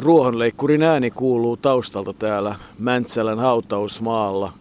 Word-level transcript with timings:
Ruohonleikkurin 0.00 0.82
ääni 0.82 1.10
kuuluu 1.10 1.56
taustalta 1.56 2.12
täällä 2.12 2.56
Mäntsälän 2.78 3.38
hautausmaalla. 3.38 4.52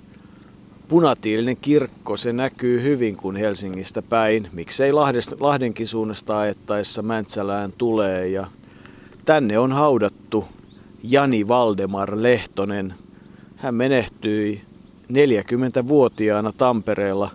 Punatiilinen 0.87 1.57
kirkko, 1.61 2.17
se 2.17 2.33
näkyy 2.33 2.83
hyvin 2.83 3.15
kun 3.15 3.35
Helsingistä 3.35 4.01
päin. 4.01 4.49
Miksei 4.53 4.91
Lahdenkin 5.39 5.87
suunnasta 5.87 6.39
ajettaessa 6.39 7.01
Mäntsälään 7.01 7.71
tulee. 7.77 8.27
Ja 8.27 8.47
tänne 9.25 9.59
on 9.59 9.71
haudattu 9.71 10.45
Jani 11.03 11.47
Valdemar 11.47 12.11
Lehtonen. 12.15 12.93
Hän 13.55 13.75
menehtyi 13.75 14.61
40-vuotiaana 15.13 16.51
Tampereella. 16.51 17.31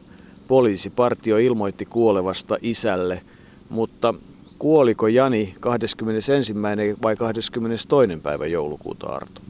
Poliisipartio 0.49 1.39
ilmoitti 1.39 1.85
kuolevasta 1.85 2.57
isälle, 2.63 3.23
mutta 3.69 4.15
kuoliko 4.59 5.09
Jani 5.09 5.55
21. 5.61 6.55
vai 7.03 7.17
22. 7.17 7.89
päivä 8.23 8.47
joulukuuta 8.47 9.07
Arto? 9.07 9.41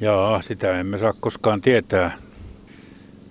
Jaa, 0.00 0.42
sitä 0.42 0.80
emme 0.80 0.98
saa 0.98 1.12
koskaan 1.12 1.60
tietää. 1.60 2.12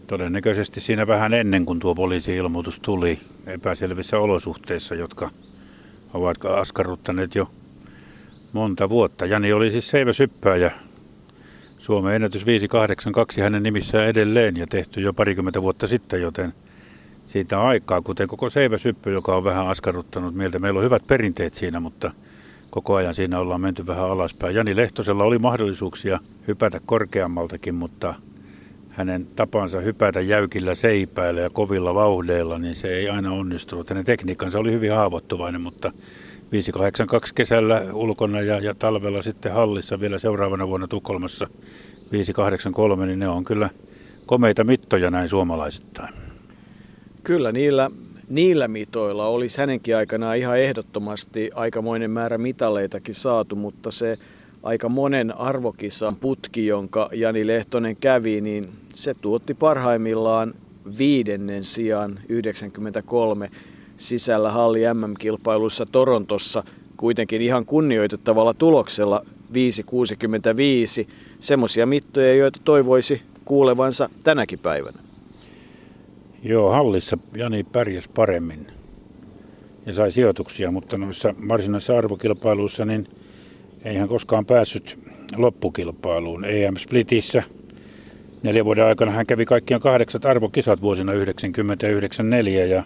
Todennäköisesti 0.08 0.80
siinä 0.80 1.08
vähän 1.08 1.34
ennen 1.34 1.66
kuin 1.66 1.80
tuo 1.80 1.96
poliisi-ilmoitus 1.96 2.80
tuli 2.80 3.20
epäselvissä 3.46 4.20
olosuhteissa, 4.20 4.96
jotka 4.96 5.30
ovat 6.14 6.38
askarruttaneet 6.46 7.36
jo 7.36 7.52
monta 8.54 8.90
vuotta. 8.90 9.26
Jani 9.26 9.54
oli 9.54 9.70
siis 9.70 9.90
seiväsyppääjä. 9.90 10.72
Suomen 11.78 12.16
ennätys 12.16 12.46
582 12.46 13.42
hänen 13.42 13.64
nimissään 13.64 14.08
edelleen 14.08 14.58
ja 14.58 14.68
tehty 14.68 15.02
jo 15.02 15.14
parikymmentä 15.14 15.62
vuotta 15.62 15.88
sitten, 15.88 16.22
joten– 16.22 16.54
siitä 17.28 17.62
aikaa, 17.62 18.02
kuten 18.02 18.28
koko 18.28 18.50
seiväsyppy, 18.50 19.12
joka 19.12 19.36
on 19.36 19.44
vähän 19.44 19.68
askarruttanut 19.68 20.36
mieltä. 20.36 20.60
Meillä 20.60 20.78
on 20.78 20.84
hyvät 20.84 21.08
perinteet 21.08 21.54
siinä, 21.54 21.80
mutta 21.80 22.12
koko 22.70 22.96
ajan 22.96 23.14
siinä 23.14 23.40
ollaan 23.40 23.62
menty 23.62 23.88
vähän 23.88 24.10
alaspäin. 24.10 24.56
Jani 24.56 24.76
Lehtosella 24.76 25.24
oli 25.24 25.40
mahdollisuuksia 25.40 26.20
hypätä 26.48 26.80
korkeammaltakin, 26.86 27.76
mutta 27.76 28.16
hänen 28.90 29.28
tapansa 29.36 29.80
hypätä 29.80 30.22
jäykillä 30.22 30.76
seipäillä 30.76 31.42
ja 31.42 31.50
kovilla 31.50 31.94
vauhdeilla, 31.94 32.60
niin 32.60 32.76
se 32.76 32.88
ei 32.88 33.10
aina 33.10 33.32
onnistunut. 33.32 33.90
Hänen 33.90 34.06
tekniikkansa 34.06 34.60
oli 34.60 34.72
hyvin 34.72 34.92
haavoittuvainen, 34.92 35.62
mutta 35.62 35.92
582 36.52 37.36
kesällä 37.36 37.82
ulkona 37.94 38.42
ja, 38.42 38.60
ja 38.60 38.76
talvella 38.76 39.22
sitten 39.22 39.54
hallissa 39.54 40.00
vielä 40.00 40.18
seuraavana 40.18 40.68
vuonna 40.68 40.88
Tukholmassa 40.88 41.48
583, 42.12 43.06
niin 43.06 43.20
ne 43.20 43.28
on 43.28 43.44
kyllä 43.44 43.70
komeita 44.26 44.64
mittoja 44.64 45.12
näin 45.12 45.30
suomalaisittain. 45.30 46.27
Kyllä 47.28 47.52
niillä, 47.52 47.92
niillä 48.30 48.68
mitoilla 48.68 49.28
olisi 49.28 49.58
hänenkin 49.58 49.98
aikanaan 49.98 50.38
ihan 50.38 50.60
ehdottomasti 50.60 51.50
aikamoinen 51.56 52.12
määrä 52.12 52.38
mitaleitakin 52.38 53.16
saatu, 53.16 53.56
mutta 53.56 53.92
se 53.92 54.18
aika 54.64 54.90
monen 54.90 55.38
arvokisan 55.38 56.16
putki, 56.16 56.68
jonka 56.68 57.10
Jani 57.14 57.48
Lehtonen 57.48 57.96
kävi, 57.96 58.42
niin 58.42 58.70
se 58.94 59.14
tuotti 59.14 59.54
parhaimmillaan 59.54 60.54
viidennen 60.98 61.64
sijaan 61.64 62.20
93 62.30 63.52
sisällä 63.98 64.52
halli 64.52 64.82
MM-kilpailussa 64.94 65.86
Torontossa 65.86 66.64
kuitenkin 66.98 67.42
ihan 67.42 67.66
kunnioitettavalla 67.66 68.54
tuloksella 68.54 69.26
5,65. 71.04 71.10
Semmoisia 71.40 71.86
mittoja, 71.86 72.36
joita 72.36 72.60
toivoisi 72.64 73.22
kuulevansa 73.46 74.10
tänäkin 74.24 74.60
päivänä. 74.60 75.07
Joo, 76.44 76.72
hallissa 76.72 77.18
Jani 77.38 77.64
pärjäs 77.64 78.08
paremmin 78.08 78.68
ja 79.86 79.94
sai 79.94 80.12
sijoituksia, 80.12 80.72
mutta 80.72 80.98
noissa 80.98 81.36
varsinaisissa 81.48 81.98
arvokilpailuissa 81.98 82.86
niin 82.86 83.08
ei 83.86 83.96
hän 83.96 84.08
koskaan 84.08 84.46
päässyt 84.46 85.00
loppukilpailuun. 85.36 86.46
EM-splitissä 86.46 87.44
neljän 88.44 88.66
vuoden 88.66 88.86
aikana 88.86 89.12
hän 89.12 89.26
kävi 89.26 89.46
kaikkiaan 89.46 89.82
kahdeksat 89.82 90.26
arvokisat 90.26 90.82
vuosina 90.82 91.12
1994 91.12 92.66
ja 92.66 92.84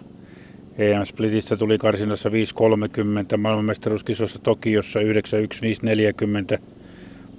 EM-splitistä 0.78 1.56
tuli 1.56 1.78
karsinassa 1.78 2.28
5.30, 2.28 3.36
maailmanmestaruuskisoissa 3.36 4.38
Tokiossa 4.38 5.00
9.1.5.40, 5.00 6.62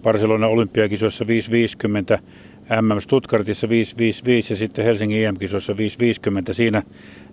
Barcelona 0.02 0.48
olympiakisoissa 0.48 1.26
5.50, 2.16 2.22
MM 2.70 3.00
Stuttgartissa 3.00 3.70
555 3.70 4.54
ja 4.54 4.58
sitten 4.58 4.86
Helsingin 4.86 5.26
EM-kisoissa 5.26 5.78
550. 5.78 6.54
Siinä 6.54 6.84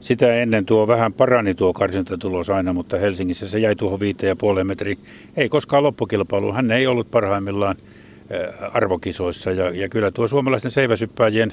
sitä 0.00 0.34
ennen 0.34 0.66
tuo 0.66 0.86
vähän 0.86 1.12
parani 1.12 1.54
tuo 1.54 1.72
karsintatulos 1.72 2.50
aina, 2.50 2.72
mutta 2.72 2.98
Helsingissä 2.98 3.48
se 3.48 3.58
jäi 3.58 3.76
tuohon 3.76 4.00
5,5 4.00 4.64
metriin. 4.64 4.98
Ei 5.36 5.48
koskaan 5.48 5.82
loppukilpailu. 5.82 6.52
Hän 6.52 6.70
ei 6.70 6.86
ollut 6.86 7.10
parhaimmillaan 7.10 7.76
äh, 7.80 8.76
arvokisoissa 8.76 9.50
ja, 9.50 9.70
ja 9.70 9.88
kyllä 9.88 10.10
tuo 10.10 10.28
suomalaisten 10.28 10.70
seiväsyppääjien 10.70 11.52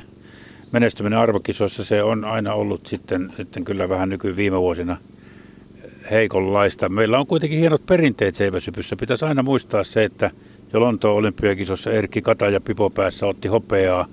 menestyminen 0.71 1.19
arvokisoissa 1.19 1.83
se 1.83 2.03
on 2.03 2.25
aina 2.25 2.53
ollut 2.53 2.88
sitten, 2.88 3.33
sitten 3.38 3.63
kyllä 3.63 3.89
vähän 3.89 4.09
nyky 4.09 4.35
viime 4.35 4.59
vuosina 4.59 4.94
äh, 4.94 6.11
heikonlaista. 6.11 6.89
Meillä 6.89 7.19
on 7.19 7.27
kuitenkin 7.27 7.59
hienot 7.59 7.85
perinteet 7.85 8.35
seiväsypyssä. 8.35 8.95
Pitäisi 8.95 9.25
aina 9.25 9.44
muistaa 9.44 9.83
se, 9.83 10.03
että 10.03 10.31
jo 10.73 10.79
Lontoon 10.79 11.16
olympiakisossa 11.16 11.91
Erkki 11.91 12.22
Kata 12.22 12.50
ja 12.50 12.61
Pipo 12.61 12.89
päässä 12.89 13.25
otti 13.25 13.47
hopeaa. 13.47 14.07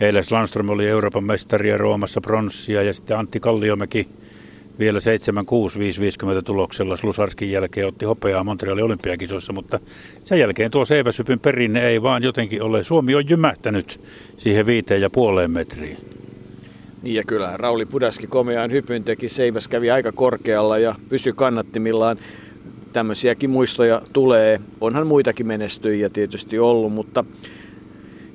Eiles 0.00 0.32
Landström 0.32 0.68
oli 0.68 0.88
Euroopan 0.88 1.24
mestari 1.24 1.68
ja 1.68 1.76
Roomassa 1.76 2.20
pronssia 2.20 2.82
ja 2.82 2.94
sitten 2.94 3.18
Antti 3.18 3.40
Kalliomäki 3.40 4.08
vielä 4.78 4.98
7-6-5-50 4.98 6.42
tuloksella 6.44 6.96
Slusarskin 6.96 7.50
jälkeen 7.50 7.86
otti 7.86 8.04
hopeaa 8.04 8.44
Montrealin 8.44 8.84
olympiakisoissa, 8.84 9.52
mutta 9.52 9.80
sen 10.22 10.38
jälkeen 10.38 10.70
tuo 10.70 10.84
seiväsypyn 10.84 11.40
perinne 11.40 11.88
ei 11.88 12.02
vaan 12.02 12.22
jotenkin 12.22 12.62
ole. 12.62 12.84
Suomi 12.84 13.14
on 13.14 13.28
jymähtänyt 13.28 14.00
siihen 14.36 14.66
viiteen 14.66 15.00
ja 15.00 15.10
puoleen 15.10 15.50
metriin. 15.50 15.96
Niin 17.02 17.14
ja 17.14 17.24
kyllähän 17.24 17.60
Rauli 17.60 17.86
Pudaski 17.86 18.26
komeaan 18.26 18.70
hypyn 18.70 19.04
teki, 19.04 19.28
seiväs 19.28 19.68
kävi 19.68 19.90
aika 19.90 20.12
korkealla 20.12 20.78
ja 20.78 20.94
pysyi 21.08 21.32
kannattimillaan 21.32 22.18
tämmöisiäkin 22.92 23.50
muistoja 23.50 24.02
tulee. 24.12 24.60
Onhan 24.80 25.06
muitakin 25.06 25.46
menestyjiä 25.46 26.08
tietysti 26.08 26.58
ollut, 26.58 26.92
mutta 26.92 27.24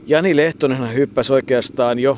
Jani 0.07 0.35
Lehtonen 0.35 0.93
hyppäsi 0.93 1.33
oikeastaan 1.33 1.99
jo 1.99 2.17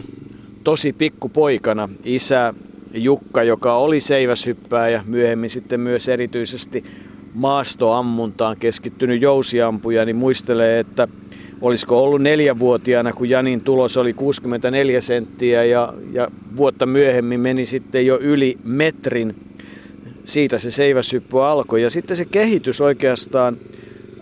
tosi 0.63 0.93
pikkupoikana. 0.93 1.89
Isä 2.03 2.53
Jukka, 2.93 3.43
joka 3.43 3.75
oli 3.75 3.99
seiväshyppää 3.99 4.89
ja 4.89 5.03
myöhemmin 5.05 5.49
sitten 5.49 5.79
myös 5.79 6.09
erityisesti 6.09 6.83
maastoammuntaan 7.33 8.57
keskittynyt 8.57 9.21
jousiampuja, 9.21 10.05
niin 10.05 10.15
muistelee, 10.15 10.79
että 10.79 11.07
olisiko 11.61 12.03
ollut 12.03 12.21
neljävuotiaana, 12.21 13.13
kun 13.13 13.29
Janin 13.29 13.61
tulos 13.61 13.97
oli 13.97 14.13
64 14.13 15.01
senttiä 15.01 15.63
ja, 15.63 15.93
ja 16.13 16.27
vuotta 16.57 16.85
myöhemmin 16.85 17.39
meni 17.39 17.65
sitten 17.65 18.05
jo 18.05 18.19
yli 18.19 18.57
metrin 18.63 19.35
siitä 20.25 20.57
se 20.57 20.71
seiväshyppy 20.71 21.43
alkoi. 21.43 21.81
Ja 21.81 21.89
sitten 21.89 22.17
se 22.17 22.25
kehitys 22.25 22.81
oikeastaan 22.81 23.57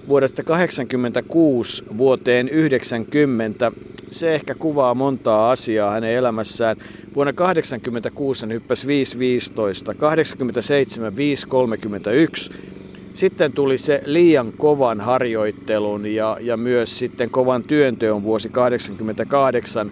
vuodesta 0.07 0.43
86 0.43 1.83
vuoteen 1.97 2.49
90, 2.49 3.71
se 4.09 4.35
ehkä 4.35 4.55
kuvaa 4.55 4.95
montaa 4.95 5.51
asiaa 5.51 5.91
hänen 5.91 6.11
elämässään. 6.11 6.77
Vuonna 7.15 7.33
86 7.33 8.45
hän 8.45 8.53
hyppäsi 8.53 8.87
5.15, 9.87 9.95
87 9.95 11.13
5.31. 12.49 12.53
Sitten 13.13 13.53
tuli 13.53 13.77
se 13.77 14.01
liian 14.05 14.53
kovan 14.57 15.01
harjoittelun 15.01 16.05
ja, 16.05 16.37
ja 16.41 16.57
myös 16.57 16.99
sitten 16.99 17.29
kovan 17.29 17.63
työnteon 17.63 18.23
vuosi 18.23 18.49
88, 18.49 19.91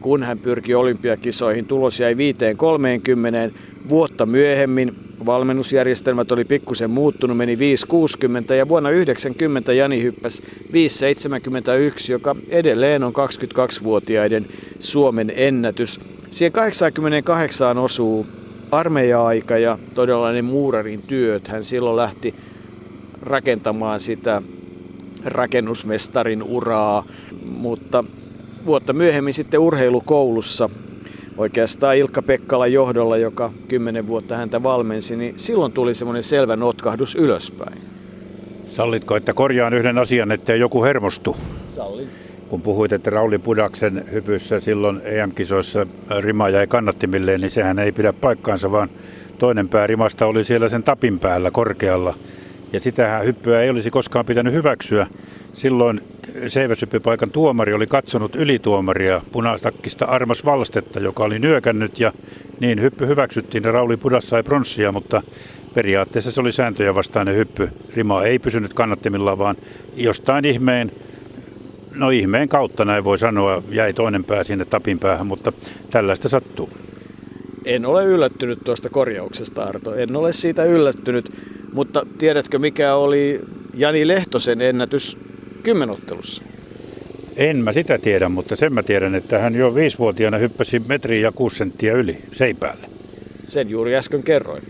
kun 0.00 0.22
hän 0.22 0.38
pyrki 0.38 0.74
olympiakisoihin. 0.74 1.66
Tulos 1.66 2.00
jäi 2.00 2.14
5.30. 2.14 3.54
Vuotta 3.88 4.26
myöhemmin 4.26 5.09
valmennusjärjestelmät 5.26 6.32
oli 6.32 6.44
pikkusen 6.44 6.90
muuttunut, 6.90 7.36
meni 7.36 7.56
5.60 8.48 8.54
ja 8.54 8.68
vuonna 8.68 8.90
90 8.90 9.72
Jani 9.72 10.02
hyppäsi 10.02 10.42
5.71, 10.42 12.10
joka 12.10 12.36
edelleen 12.48 13.04
on 13.04 13.12
22-vuotiaiden 13.12 14.46
Suomen 14.78 15.32
ennätys. 15.36 16.00
Siihen 16.30 16.52
88 16.52 17.78
osuu 17.78 18.26
armeija-aika 18.70 19.58
ja 19.58 19.78
todella 19.94 20.32
ne 20.32 20.42
muurarin 20.42 21.02
työt. 21.02 21.48
Hän 21.48 21.64
silloin 21.64 21.96
lähti 21.96 22.34
rakentamaan 23.22 24.00
sitä 24.00 24.42
rakennusmestarin 25.24 26.42
uraa, 26.42 27.04
mutta 27.44 28.04
vuotta 28.66 28.92
myöhemmin 28.92 29.34
sitten 29.34 29.60
urheilukoulussa 29.60 30.70
oikeastaan 31.40 31.96
Ilkka 31.96 32.22
Pekkala 32.22 32.66
johdolla, 32.66 33.16
joka 33.16 33.52
kymmenen 33.68 34.06
vuotta 34.06 34.36
häntä 34.36 34.62
valmensi, 34.62 35.16
niin 35.16 35.34
silloin 35.36 35.72
tuli 35.72 35.94
semmoinen 35.94 36.22
selvä 36.22 36.56
notkahdus 36.56 37.14
ylöspäin. 37.14 37.78
Sallitko, 38.68 39.16
että 39.16 39.32
korjaan 39.32 39.74
yhden 39.74 39.98
asian, 39.98 40.32
ettei 40.32 40.60
joku 40.60 40.84
hermostu? 40.84 41.36
Sallin. 41.76 42.08
Kun 42.48 42.62
puhuit, 42.62 42.92
että 42.92 43.10
Rauli 43.10 43.38
Pudaksen 43.38 44.04
hypyssä 44.12 44.60
silloin 44.60 45.00
EM-kisoissa 45.04 45.86
rima 46.20 46.48
jäi 46.48 46.66
kannattimilleen, 46.66 47.40
niin 47.40 47.50
sehän 47.50 47.78
ei 47.78 47.92
pidä 47.92 48.12
paikkaansa, 48.12 48.72
vaan 48.72 48.88
toinen 49.38 49.68
pää 49.68 49.86
rimasta 49.86 50.26
oli 50.26 50.44
siellä 50.44 50.68
sen 50.68 50.82
tapin 50.82 51.18
päällä 51.18 51.50
korkealla. 51.50 52.14
Ja 52.72 52.80
sitä 52.80 53.18
hyppyä 53.18 53.60
ei 53.60 53.70
olisi 53.70 53.90
koskaan 53.90 54.26
pitänyt 54.26 54.54
hyväksyä. 54.54 55.06
Silloin 55.52 56.00
seiväsyppypaikan 56.48 57.30
tuomari 57.30 57.72
oli 57.72 57.86
katsonut 57.86 58.36
ylituomaria 58.36 59.22
punastakkista 59.32 60.04
Armas 60.04 60.44
Valstetta, 60.44 61.00
joka 61.00 61.24
oli 61.24 61.38
nyökännyt 61.38 62.00
ja 62.00 62.12
niin 62.60 62.80
hyppy 62.80 63.06
hyväksyttiin 63.06 63.64
ja 63.64 63.72
Rauli 63.72 63.96
Pudas 63.96 64.28
sai 64.28 64.42
pronssia, 64.42 64.92
mutta 64.92 65.22
periaatteessa 65.74 66.30
se 66.30 66.40
oli 66.40 66.52
sääntöjä 66.52 66.94
vastainen 66.94 67.36
hyppy. 67.36 67.68
Rima 67.94 68.24
ei 68.24 68.38
pysynyt 68.38 68.74
kannattimilla, 68.74 69.38
vaan 69.38 69.56
jostain 69.96 70.44
ihmeen, 70.44 70.92
no 71.94 72.10
ihmeen 72.10 72.48
kautta 72.48 72.84
näin 72.84 73.04
voi 73.04 73.18
sanoa, 73.18 73.62
jäi 73.70 73.92
toinen 73.92 74.24
pää 74.24 74.44
sinne 74.44 74.64
tapin 74.64 74.98
päähän, 74.98 75.26
mutta 75.26 75.52
tällaista 75.90 76.28
sattuu. 76.28 76.70
En 77.64 77.86
ole 77.86 78.04
yllättynyt 78.04 78.58
tuosta 78.64 78.90
korjauksesta, 78.90 79.64
Arto. 79.64 79.94
En 79.94 80.16
ole 80.16 80.32
siitä 80.32 80.64
yllättynyt, 80.64 81.32
mutta 81.72 82.06
tiedätkö 82.18 82.58
mikä 82.58 82.94
oli 82.94 83.40
Jani 83.74 84.08
Lehtosen 84.08 84.60
ennätys 84.60 85.18
kymmenottelussa? 85.60 86.42
En 87.36 87.56
mä 87.56 87.72
sitä 87.72 87.98
tiedä, 87.98 88.28
mutta 88.28 88.56
sen 88.56 88.72
mä 88.72 88.82
tiedän, 88.82 89.14
että 89.14 89.38
hän 89.38 89.54
jo 89.54 89.74
viisivuotiaana 89.74 90.38
hyppäsi 90.38 90.78
metriä 90.78 91.20
ja 91.20 91.32
kuusi 91.32 91.56
senttiä 91.56 91.92
yli 91.92 92.18
seipäälle. 92.32 92.86
Sen 93.46 93.70
juuri 93.70 93.96
äsken 93.96 94.22
kerroin. 94.22 94.62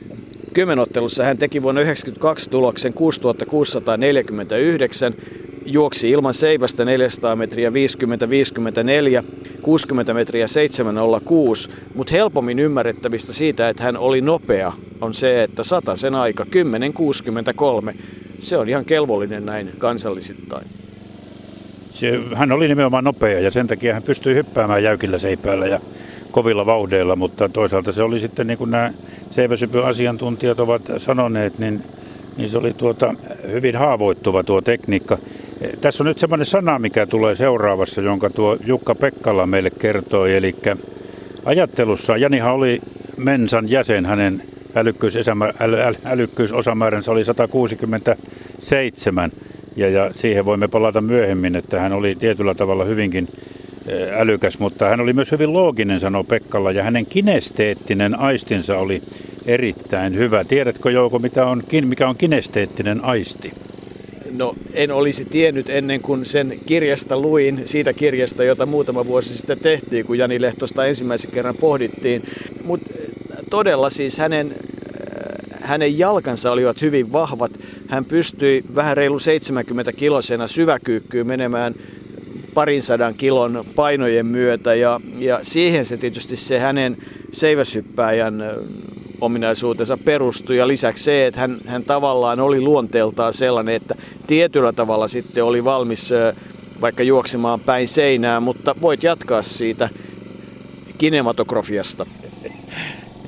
Kymmenottelussa 0.53 1.25
hän 1.25 1.39
teki 1.39 1.63
vuonna 1.63 1.81
1992 1.81 2.51
tuloksen 2.51 2.93
6649, 2.93 5.15
juoksi 5.67 6.11
ilman 6.11 6.35
seivästä 6.35 6.85
400 6.85 7.37
metriä 7.37 7.71
50-54, 7.71 7.73
60 9.63 10.15
metriä 10.15 10.47
706, 10.47 11.71
mutta 11.95 12.15
helpommin 12.15 12.59
ymmärrettävistä 12.59 13.33
siitä, 13.33 13.69
että 13.69 13.83
hän 13.83 13.97
oli 13.97 14.21
nopea, 14.21 14.73
on 15.01 15.15
se, 15.15 15.43
että 15.43 15.63
sen 15.95 16.15
aika 16.15 16.47
10.63. 17.91 17.97
Se 18.39 18.57
on 18.57 18.69
ihan 18.69 18.85
kelvollinen 18.85 19.47
näin 19.47 19.73
kansallisittain. 19.79 20.67
Se, 22.01 22.21
hän 22.35 22.53
oli 22.53 22.69
nimenomaan 22.69 23.05
nopea 23.05 23.41
ja 23.41 23.51
sen 23.51 23.67
takia 23.67 23.95
hän 23.95 24.03
pystyi 24.03 24.35
hyppäämään 24.35 24.83
jäykillä 24.83 25.19
seipäällä 25.19 25.67
ja 25.67 25.81
kovilla 26.31 26.67
vauhdeilla, 26.67 27.17
mutta 27.17 27.49
toisaalta 27.49 27.93
se 27.93 28.03
oli 28.03 28.21
sitten 28.21 28.47
niin 28.47 28.59
kuin 28.59 28.71
nämä 28.71 28.93
seiväsypy-asiantuntijat 29.31 30.61
ovat 30.61 30.83
sanoneet, 30.97 31.59
niin, 31.59 31.83
niin 32.37 32.51
se 32.51 32.59
oli 32.59 32.75
tuota 32.75 33.15
hyvin 33.51 33.77
haavoittuva 33.77 34.45
tuo 34.45 34.61
tekniikka. 34.61 35.19
Tässä 35.81 36.03
on 36.03 36.07
nyt 36.07 36.19
semmoinen 36.19 36.47
sana, 36.47 36.79
mikä 36.79 37.07
tulee 37.07 37.35
seuraavassa, 37.35 38.01
jonka 38.01 38.31
tuo 38.31 38.57
Jukka 38.67 38.95
Pekkala 38.95 39.47
meille 39.47 39.71
kertoi, 39.71 40.37
eli 40.37 40.55
ajattelussa 41.45 42.17
Janihan 42.17 42.55
oli 42.55 42.81
Mensan 43.17 43.71
jäsen, 43.71 44.07
hänen 44.07 44.43
älykkyys, 44.75 45.17
äly, 45.61 45.81
äly, 45.81 45.95
älykkyysosamääränsä 46.05 47.11
oli 47.11 47.25
167, 47.25 49.33
ja, 49.77 49.89
ja 49.89 50.11
siihen 50.13 50.45
voimme 50.45 50.69
palata 50.69 51.01
myöhemmin, 51.01 51.57
että 51.57 51.81
hän 51.81 51.93
oli 51.93 52.15
tietyllä 52.15 52.55
tavalla 52.55 52.85
hyvinkin 52.85 53.29
älykäs, 54.17 54.59
mutta 54.59 54.89
hän 54.89 55.01
oli 55.01 55.13
myös 55.13 55.33
hyvin 55.33 55.53
looginen, 55.53 56.01
sanoo 56.01 56.25
Pekkalla, 56.25 56.73
ja 56.73 56.83
hänen 56.83 57.07
kinesteettinen 57.07 58.21
aistinsa 58.21 58.79
oli 58.79 59.03
erittäin 59.47 60.17
hyvä. 60.17 60.45
Tiedätkö 60.45 60.91
Jouko, 60.91 61.19
mitä 61.19 61.47
on, 61.47 61.63
mikä 61.85 62.09
on 62.09 62.17
kinesteettinen 62.17 63.05
aisti? 63.05 63.53
No 64.37 64.55
en 64.75 64.91
olisi 64.93 65.25
tiennyt 65.25 65.71
ennen 65.71 66.01
kuin 66.01 66.25
sen 66.27 66.61
kirjasta 66.67 67.21
luin, 67.21 67.61
siitä 67.65 67.93
kirjasta, 67.93 68.45
jota 68.45 68.67
muutama 68.67 69.07
vuosi 69.07 69.39
sitten 69.39 69.59
tehtiin, 69.59 70.07
kun 70.07 70.19
Jani 70.19 70.41
Lehtosta 70.41 70.87
ensimmäisen 70.87 71.31
kerran 71.31 71.55
pohdittiin. 71.55 72.23
Mutta 72.65 72.93
todella 73.51 73.91
siis 73.91 74.19
hänen, 74.19 74.55
hänen 75.61 75.99
jalkansa 75.99 76.53
olivat 76.53 76.83
hyvin 76.83 77.13
vahvat. 77.13 77.53
Hän 77.89 78.05
pystyi 78.05 78.65
vähän 78.75 78.97
reilu 78.97 79.19
70 79.19 79.93
kilosena 79.93 80.47
syväkyykkyyn 80.47 81.27
menemään 81.27 81.75
parin 82.55 82.83
sadan 82.83 83.15
kilon 83.15 83.65
painojen 83.75 84.27
myötä 84.27 84.75
ja, 84.75 85.01
ja 85.19 85.39
siihen 85.43 85.85
se 85.85 85.97
tietysti 85.97 86.37
se 86.37 86.59
hänen 86.59 86.97
seiväshyppääjän 87.33 88.43
ominaisuutensa 89.21 89.99
perustui 90.05 90.57
ja 90.57 90.69
lisäksi 90.69 91.05
se, 91.05 91.27
että 91.27 91.41
hän, 91.41 91.59
hän 91.67 91.85
tavallaan 91.85 92.41
oli 92.41 92.61
luonteeltaan 92.61 93.33
sellainen, 93.33 93.75
että 93.75 93.95
tietyllä 94.27 94.73
tavalla 94.73 95.09
sitten 95.09 95.45
oli 95.45 95.65
valmis 95.65 96.11
vaikka 96.81 97.03
juoksemaan 97.03 97.61
päin 97.61 97.89
seinää, 97.89 98.41
mutta 98.41 98.75
voit 98.83 99.03
jatkaa 99.03 99.43
siitä 99.43 99.89
kinematografiasta. 100.99 102.07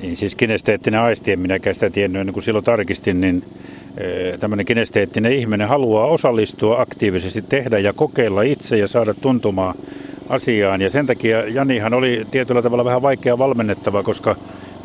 Niin 0.03 0.17
siis 0.17 0.35
kinesteettinen 0.35 0.99
aisti, 0.99 1.31
en 1.31 1.39
minäkään 1.39 1.73
sitä 1.73 1.89
tiennyt 1.89 2.19
ennen 2.19 2.33
kuin 2.33 2.43
silloin 2.43 2.65
tarkistin, 2.65 3.21
niin 3.21 3.43
tämmöinen 4.39 4.65
kinesteettinen 4.65 5.31
ihminen 5.31 5.67
haluaa 5.67 6.07
osallistua 6.07 6.81
aktiivisesti, 6.81 7.41
tehdä 7.41 7.79
ja 7.79 7.93
kokeilla 7.93 8.41
itse 8.41 8.77
ja 8.77 8.87
saada 8.87 9.13
tuntumaan 9.13 9.75
asiaan. 10.29 10.81
Ja 10.81 10.89
sen 10.89 11.05
takia 11.05 11.47
Janihan 11.47 11.93
oli 11.93 12.27
tietyllä 12.31 12.61
tavalla 12.61 12.85
vähän 12.85 13.01
vaikea 13.01 13.37
valmennettava, 13.37 14.03
koska 14.03 14.35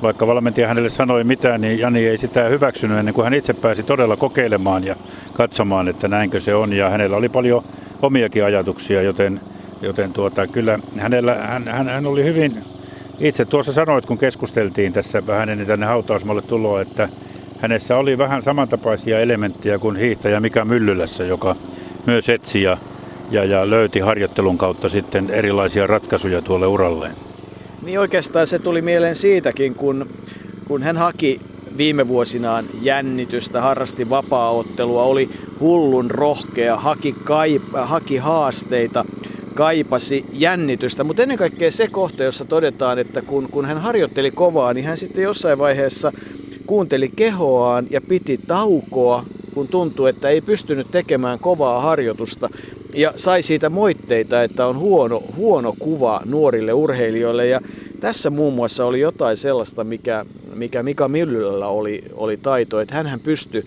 vaikka 0.02 0.26
valmentaja 0.26 0.68
hänelle 0.68 0.90
sanoi 0.90 1.24
mitään, 1.24 1.60
niin 1.60 1.78
Jani 1.78 2.06
ei 2.06 2.18
sitä 2.18 2.44
hyväksynyt 2.44 2.98
ennen 2.98 3.14
kuin 3.14 3.24
hän 3.24 3.34
itse 3.34 3.54
pääsi 3.54 3.82
todella 3.82 4.16
kokeilemaan 4.16 4.84
ja 4.84 4.96
katsomaan, 5.32 5.88
että 5.88 6.08
näinkö 6.08 6.40
se 6.40 6.54
on. 6.54 6.72
Ja 6.72 6.90
hänellä 6.90 7.16
oli 7.16 7.28
paljon 7.28 7.64
omiakin 8.02 8.44
ajatuksia, 8.44 9.02
joten, 9.02 9.40
joten 9.82 10.12
tuota, 10.12 10.46
kyllä 10.46 10.78
hänellä, 10.98 11.34
hän, 11.34 11.68
hän, 11.68 11.88
hän 11.88 12.06
oli 12.06 12.24
hyvin, 12.24 12.56
itse 13.20 13.44
tuossa 13.44 13.72
sanoit, 13.72 14.06
kun 14.06 14.18
keskusteltiin 14.18 14.92
tässä 14.92 15.26
vähän 15.26 15.48
ennen 15.48 15.66
tänne 15.66 15.86
hautausmalle 15.86 16.42
tuloa, 16.42 16.80
että 16.80 17.08
hänessä 17.60 17.96
oli 17.96 18.18
vähän 18.18 18.42
samantapaisia 18.42 19.20
elementtejä 19.20 19.78
kuin 19.78 19.96
hiihtäjä 19.96 20.40
Mika 20.40 20.64
Myllylässä, 20.64 21.24
joka 21.24 21.56
myös 22.06 22.28
etsi 22.28 22.62
ja, 22.62 22.78
ja, 23.30 23.44
ja 23.44 23.70
löyti 23.70 24.00
harjoittelun 24.00 24.58
kautta 24.58 24.88
sitten 24.88 25.30
erilaisia 25.30 25.86
ratkaisuja 25.86 26.42
tuolle 26.42 26.66
uralleen. 26.66 27.14
Niin 27.82 28.00
oikeastaan 28.00 28.46
se 28.46 28.58
tuli 28.58 28.82
mieleen 28.82 29.14
siitäkin, 29.14 29.74
kun, 29.74 30.06
kun 30.68 30.82
hän 30.82 30.96
haki 30.96 31.40
viime 31.76 32.08
vuosinaan 32.08 32.64
jännitystä, 32.82 33.60
harrasti 33.60 34.10
vapaaottelua, 34.10 35.02
oli 35.02 35.30
hullun 35.60 36.10
rohkea, 36.10 36.76
haki, 36.76 37.14
kaipa, 37.24 37.86
haki 37.86 38.16
haasteita, 38.16 39.04
kaipasi 39.58 40.24
jännitystä. 40.32 41.04
Mutta 41.04 41.22
ennen 41.22 41.38
kaikkea 41.38 41.70
se 41.70 41.88
kohta, 41.88 42.24
jossa 42.24 42.44
todetaan, 42.44 42.98
että 42.98 43.22
kun, 43.22 43.48
kun 43.50 43.64
hän 43.64 43.78
harjoitteli 43.78 44.30
kovaa, 44.30 44.74
niin 44.74 44.86
hän 44.86 44.96
sitten 44.96 45.24
jossain 45.24 45.58
vaiheessa 45.58 46.12
kuunteli 46.66 47.08
kehoaan 47.16 47.86
ja 47.90 48.00
piti 48.00 48.40
taukoa, 48.46 49.24
kun 49.54 49.68
tuntui, 49.68 50.10
että 50.10 50.28
ei 50.28 50.40
pystynyt 50.40 50.90
tekemään 50.90 51.38
kovaa 51.38 51.80
harjoitusta. 51.80 52.48
Ja 52.94 53.12
sai 53.16 53.42
siitä 53.42 53.68
moitteita, 53.68 54.42
että 54.42 54.66
on 54.66 54.78
huono, 54.78 55.22
huono 55.36 55.74
kuva 55.78 56.20
nuorille 56.24 56.72
urheilijoille. 56.72 57.46
Ja 57.46 57.60
tässä 58.00 58.30
muun 58.30 58.54
muassa 58.54 58.84
oli 58.84 59.00
jotain 59.00 59.36
sellaista, 59.36 59.84
mikä, 59.84 60.26
mikä 60.54 60.82
Mika 60.82 61.08
Myllylällä 61.08 61.68
oli, 61.68 62.04
oli 62.12 62.36
taito, 62.36 62.80
että 62.80 62.94
hän 62.94 63.20
pystyi 63.20 63.64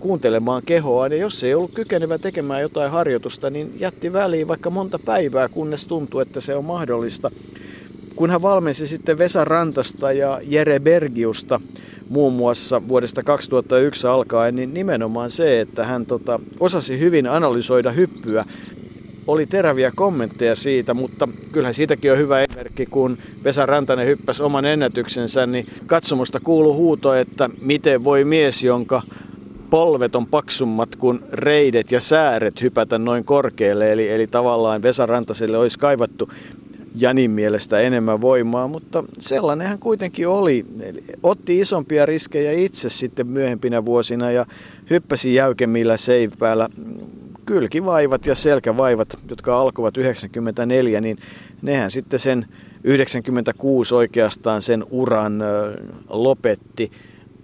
kuuntelemaan 0.00 0.62
kehoaan, 0.66 1.12
ja 1.12 1.18
jos 1.18 1.44
ei 1.44 1.54
ollut 1.54 1.74
kykenevä 1.74 2.18
tekemään 2.18 2.62
jotain 2.62 2.90
harjoitusta, 2.90 3.50
niin 3.50 3.74
jätti 3.78 4.12
väliin 4.12 4.48
vaikka 4.48 4.70
monta 4.70 4.98
päivää, 4.98 5.48
kunnes 5.48 5.86
tuntui, 5.86 6.22
että 6.22 6.40
se 6.40 6.54
on 6.54 6.64
mahdollista. 6.64 7.30
Kun 8.16 8.30
hän 8.30 8.42
valmensi 8.42 8.86
sitten 8.86 9.18
Vesa 9.18 9.44
Rantasta 9.44 10.12
ja 10.12 10.40
Jere 10.42 10.80
Bergiusta 10.80 11.60
muun 12.08 12.32
muassa 12.32 12.88
vuodesta 12.88 13.22
2001 13.22 14.06
alkaen, 14.06 14.56
niin 14.56 14.74
nimenomaan 14.74 15.30
se, 15.30 15.60
että 15.60 15.84
hän 15.84 16.06
tota, 16.06 16.40
osasi 16.60 16.98
hyvin 16.98 17.26
analysoida 17.26 17.90
hyppyä, 17.90 18.44
oli 19.26 19.46
teräviä 19.46 19.92
kommentteja 19.94 20.56
siitä, 20.56 20.94
mutta 20.94 21.28
kyllähän 21.52 21.74
siitäkin 21.74 22.12
on 22.12 22.18
hyvä 22.18 22.42
esimerkki, 22.42 22.86
kun 22.86 23.18
Vesa 23.44 23.66
Rantanen 23.66 24.06
hyppäsi 24.06 24.42
oman 24.42 24.64
ennätyksensä, 24.64 25.46
niin 25.46 25.66
katsomusta 25.86 26.40
kuuluu 26.40 26.74
huuto, 26.74 27.14
että 27.14 27.50
miten 27.60 28.04
voi 28.04 28.24
mies, 28.24 28.64
jonka 28.64 29.02
polvet 29.70 30.16
on 30.16 30.26
paksummat 30.26 30.96
kuin 30.96 31.20
reidet 31.32 31.92
ja 31.92 32.00
sääret 32.00 32.62
hypätä 32.62 32.98
noin 32.98 33.24
korkealle. 33.24 33.92
Eli, 33.92 34.08
eli 34.08 34.26
tavallaan 34.26 34.82
Vesa 34.82 35.06
Rantaselle 35.06 35.58
olisi 35.58 35.78
kaivattu 35.78 36.30
Janin 36.96 37.30
mielestä 37.30 37.80
enemmän 37.80 38.20
voimaa, 38.20 38.68
mutta 38.68 39.04
sellainen 39.18 39.66
hän 39.66 39.78
kuitenkin 39.78 40.28
oli. 40.28 40.66
Eli 40.80 41.04
otti 41.22 41.60
isompia 41.60 42.06
riskejä 42.06 42.52
itse 42.52 42.88
sitten 42.88 43.26
myöhempinä 43.26 43.84
vuosina 43.84 44.30
ja 44.30 44.46
hyppäsi 44.90 45.34
jäykemmillä 45.34 45.96
seipäällä. 45.96 46.68
Kylkivaivat 47.46 48.26
ja 48.26 48.34
selkävaivat, 48.34 49.08
jotka 49.30 49.60
alkoivat 49.60 49.96
94, 49.96 51.00
niin 51.00 51.18
nehän 51.62 51.90
sitten 51.90 52.18
sen 52.18 52.46
96 52.84 53.94
oikeastaan 53.94 54.62
sen 54.62 54.84
uran 54.90 55.42
lopetti. 56.08 56.90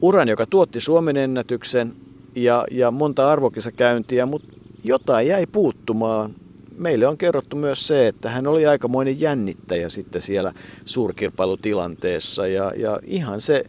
Uran, 0.01 0.29
joka 0.29 0.47
tuotti 0.47 0.81
Suomen 0.81 1.17
ennätyksen 1.17 1.93
ja, 2.37 2.65
ja 2.71 2.91
monta 2.91 3.31
arvokisakäyntiä, 3.31 4.27
mutta 4.27 4.55
jotain 4.85 5.27
jäi 5.27 5.47
puuttumaan 5.47 6.35
meille 6.79 7.07
on 7.07 7.19
kerrottu 7.19 7.57
myös 7.57 7.87
se, 7.87 8.09
että 8.09 8.31
hän 8.31 8.47
oli 8.47 8.67
aikamoinen 8.67 9.21
jännittäjä 9.21 9.89
sitten 9.89 10.23
siellä 10.23 10.53
suurkilpailutilanteessa 10.85 12.47
ja, 12.47 12.73
ja 12.77 13.01
ihan 13.05 13.41
se 13.41 13.65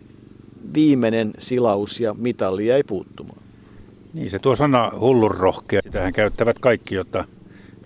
viimeinen 0.73 1.33
silaus 1.37 1.99
ja 1.99 2.13
mitalli 2.13 2.67
jäi 2.67 2.83
puuttumaan. 2.83 3.39
Niin 4.13 4.29
se 4.29 4.39
tuo 4.39 4.55
sana 4.55 4.91
hullun 4.99 5.31
rohkea. 5.31 5.81
Sitähän 5.83 6.13
käyttävät 6.13 6.59
kaikki, 6.59 6.95
jotta, 6.95 7.25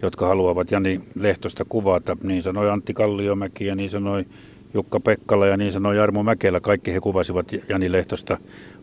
jotka 0.02 0.28
haluavat 0.28 0.72
Jani 0.72 1.02
Lehtosta 1.16 1.66
kuvata. 1.70 2.18
Niin 2.24 2.44
sanoi 2.44 2.70
Antti 2.70 2.94
Kalliomäki 2.94 3.66
ja 3.66 3.76
niin 3.76 3.90
sanoi 3.90 4.26
Jukka 4.74 5.00
Pekkala 5.00 5.48
ja 5.48 5.58
niin 5.58 5.72
sanoi 5.72 5.98
Jarmo 5.98 6.24
Mäkelä. 6.24 6.60
Kaikki 6.60 6.94
he 6.94 7.00
kuvasivat 7.00 7.52
Jani 7.70 7.92
Lehtosta 7.92 8.38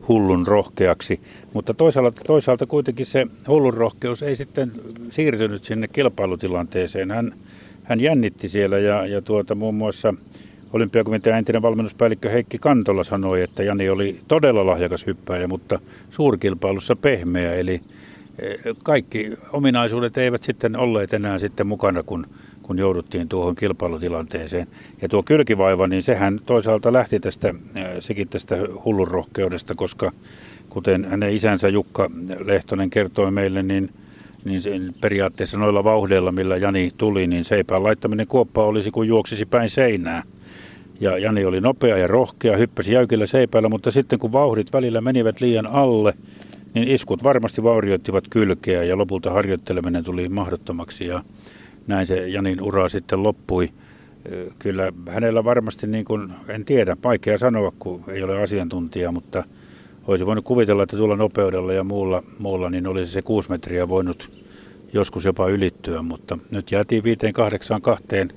hullun 0.08 0.46
rohkeaksi. 0.46 1.20
Mutta 1.52 1.74
toisaalta, 1.74 2.20
toisaalta 2.26 2.66
kuitenkin 2.66 3.06
se 3.06 3.26
hullun 3.48 3.74
rohkeus 3.74 4.22
ei 4.22 4.36
sitten 4.36 4.72
siirtynyt 5.10 5.64
sinne 5.64 5.88
kilpailutilanteeseen. 5.88 7.10
Hän, 7.10 7.34
hän 7.82 8.00
jännitti 8.00 8.48
siellä 8.48 8.78
ja, 8.78 9.06
ja 9.06 9.22
tuota, 9.22 9.54
muun 9.54 9.74
muassa 9.74 10.14
olympiakomitean 10.72 11.38
entinen 11.38 11.62
valmennuspäällikkö 11.62 12.30
Heikki 12.30 12.58
Kantola 12.58 13.04
sanoi, 13.04 13.42
että 13.42 13.62
Jani 13.62 13.88
oli 13.88 14.20
todella 14.28 14.66
lahjakas 14.66 15.06
hyppääjä, 15.06 15.48
mutta 15.48 15.78
suurkilpailussa 16.10 16.96
pehmeä. 16.96 17.54
Eli 17.54 17.80
eh, 18.38 18.58
kaikki 18.84 19.32
ominaisuudet 19.52 20.18
eivät 20.18 20.42
sitten 20.42 20.76
olleet 20.76 21.14
enää 21.14 21.38
sitten 21.38 21.66
mukana, 21.66 22.02
kun, 22.02 22.26
kun 22.66 22.78
jouduttiin 22.78 23.28
tuohon 23.28 23.54
kilpailutilanteeseen. 23.54 24.66
Ja 25.02 25.08
tuo 25.08 25.22
kylkivaiva, 25.22 25.86
niin 25.86 26.02
sehän 26.02 26.40
toisaalta 26.46 26.92
lähti 26.92 27.20
tästä, 27.20 27.54
sekin 28.00 28.28
tästä 28.28 28.56
hullun 28.84 29.08
rohkeudesta, 29.08 29.74
koska 29.74 30.12
kuten 30.68 31.04
hänen 31.04 31.34
isänsä 31.34 31.68
Jukka 31.68 32.10
Lehtonen 32.44 32.90
kertoi 32.90 33.30
meille, 33.30 33.62
niin 33.62 33.90
niin 34.46 34.62
sen 34.62 34.94
periaatteessa 35.00 35.58
noilla 35.58 35.84
vauhdeilla, 35.84 36.32
millä 36.32 36.56
Jani 36.56 36.90
tuli, 36.98 37.26
niin 37.26 37.44
seipään 37.44 37.82
laittaminen 37.82 38.26
kuoppa 38.26 38.64
olisi 38.64 38.90
kuin 38.90 39.08
juoksisi 39.08 39.46
päin 39.46 39.70
seinää. 39.70 40.22
Ja 41.00 41.18
Jani 41.18 41.44
oli 41.44 41.60
nopea 41.60 41.98
ja 41.98 42.06
rohkea, 42.06 42.56
hyppäsi 42.56 42.92
jäykillä 42.92 43.26
seipäillä, 43.26 43.68
mutta 43.68 43.90
sitten 43.90 44.18
kun 44.18 44.32
vauhdit 44.32 44.72
välillä 44.72 45.00
menivät 45.00 45.40
liian 45.40 45.66
alle, 45.66 46.14
niin 46.74 46.88
iskut 46.88 47.24
varmasti 47.24 47.62
vaurioittivat 47.62 48.24
kylkeä 48.30 48.84
ja 48.84 48.98
lopulta 48.98 49.30
harjoitteleminen 49.30 50.04
tuli 50.04 50.28
mahdottomaksi 50.28 51.06
ja 51.06 51.22
näin 51.86 52.06
se 52.06 52.28
Janin 52.28 52.62
ura 52.62 52.88
sitten 52.88 53.22
loppui. 53.22 53.70
Kyllä 54.58 54.92
hänellä 55.08 55.44
varmasti, 55.44 55.86
niin 55.86 56.04
kuin, 56.04 56.32
en 56.48 56.64
tiedä, 56.64 56.96
vaikea 57.04 57.38
sanoa, 57.38 57.72
kun 57.78 58.04
ei 58.08 58.22
ole 58.22 58.42
asiantuntija, 58.42 59.12
mutta 59.12 59.44
olisi 60.06 60.26
voinut 60.26 60.44
kuvitella, 60.44 60.82
että 60.82 60.96
tuolla 60.96 61.16
nopeudella 61.16 61.72
ja 61.72 61.84
muulla, 61.84 62.22
muulla 62.38 62.70
niin 62.70 62.86
olisi 62.86 63.12
se 63.12 63.22
kuusi 63.22 63.50
metriä 63.50 63.88
voinut 63.88 64.30
joskus 64.92 65.24
jopa 65.24 65.48
ylittyä, 65.48 66.02
mutta 66.02 66.38
nyt 66.50 66.72
jäätiin 66.72 67.04
5 67.04 67.32
8 67.32 67.82
kahteen 67.82 68.32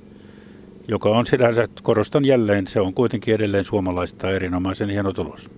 joka 0.90 1.08
on 1.08 1.26
sinänsä, 1.26 1.66
korostan 1.82 2.24
jälleen, 2.24 2.66
se 2.66 2.80
on 2.80 2.94
kuitenkin 2.94 3.34
edelleen 3.34 3.64
suomalaista 3.64 4.30
erinomaisen 4.30 4.90
hieno 4.90 5.12
tulos. 5.12 5.50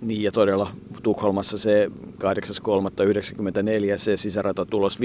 Niin 0.00 0.22
ja 0.22 0.32
todella 0.32 0.70
Tukholmassa 1.02 1.58
se 1.58 1.90
8.3.94 2.24 3.98
se 3.98 4.16
sisärata-tulos 4.16 4.98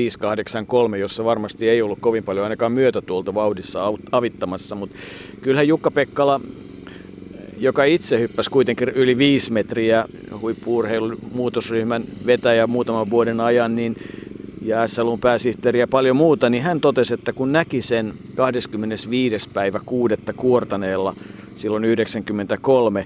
5.83, 0.92 0.96
jossa 0.96 1.26
varmasti 1.26 1.70
ei 1.70 1.82
ollut 1.82 2.00
kovin 2.00 2.24
paljon 2.24 2.44
ainakaan 2.44 2.72
myötätuolta 2.72 3.34
vauhdissa 3.34 3.94
avittamassa, 4.12 4.76
mutta 4.76 4.96
kyllähän 5.42 5.68
Jukka-Pekkala, 5.68 6.42
joka 7.58 7.84
itse 7.84 8.20
hyppäsi 8.20 8.50
kuitenkin 8.50 8.90
yli 8.90 9.18
5 9.18 9.52
metriä 9.52 10.06
huippuurheilun 10.42 11.18
muutosryhmän 11.34 12.04
vetäjä 12.26 12.68
muutaman 12.68 13.10
vuoden 13.10 13.40
ajan, 13.40 13.76
niin 13.76 13.96
ja 14.62 14.88
SLUn 14.88 15.20
pääsihteeri 15.20 15.80
ja 15.80 15.88
paljon 15.88 16.16
muuta, 16.16 16.50
niin 16.50 16.64
hän 16.64 16.82
totesi, 16.82 17.14
että 17.14 17.34
kun 17.34 17.52
näki 17.52 17.82
sen 17.82 18.14
25. 18.36 19.50
päivä 19.50 19.80
kuudetta 19.86 20.34
kuortaneella 20.34 21.16
silloin 21.56 21.86
93 21.86 23.06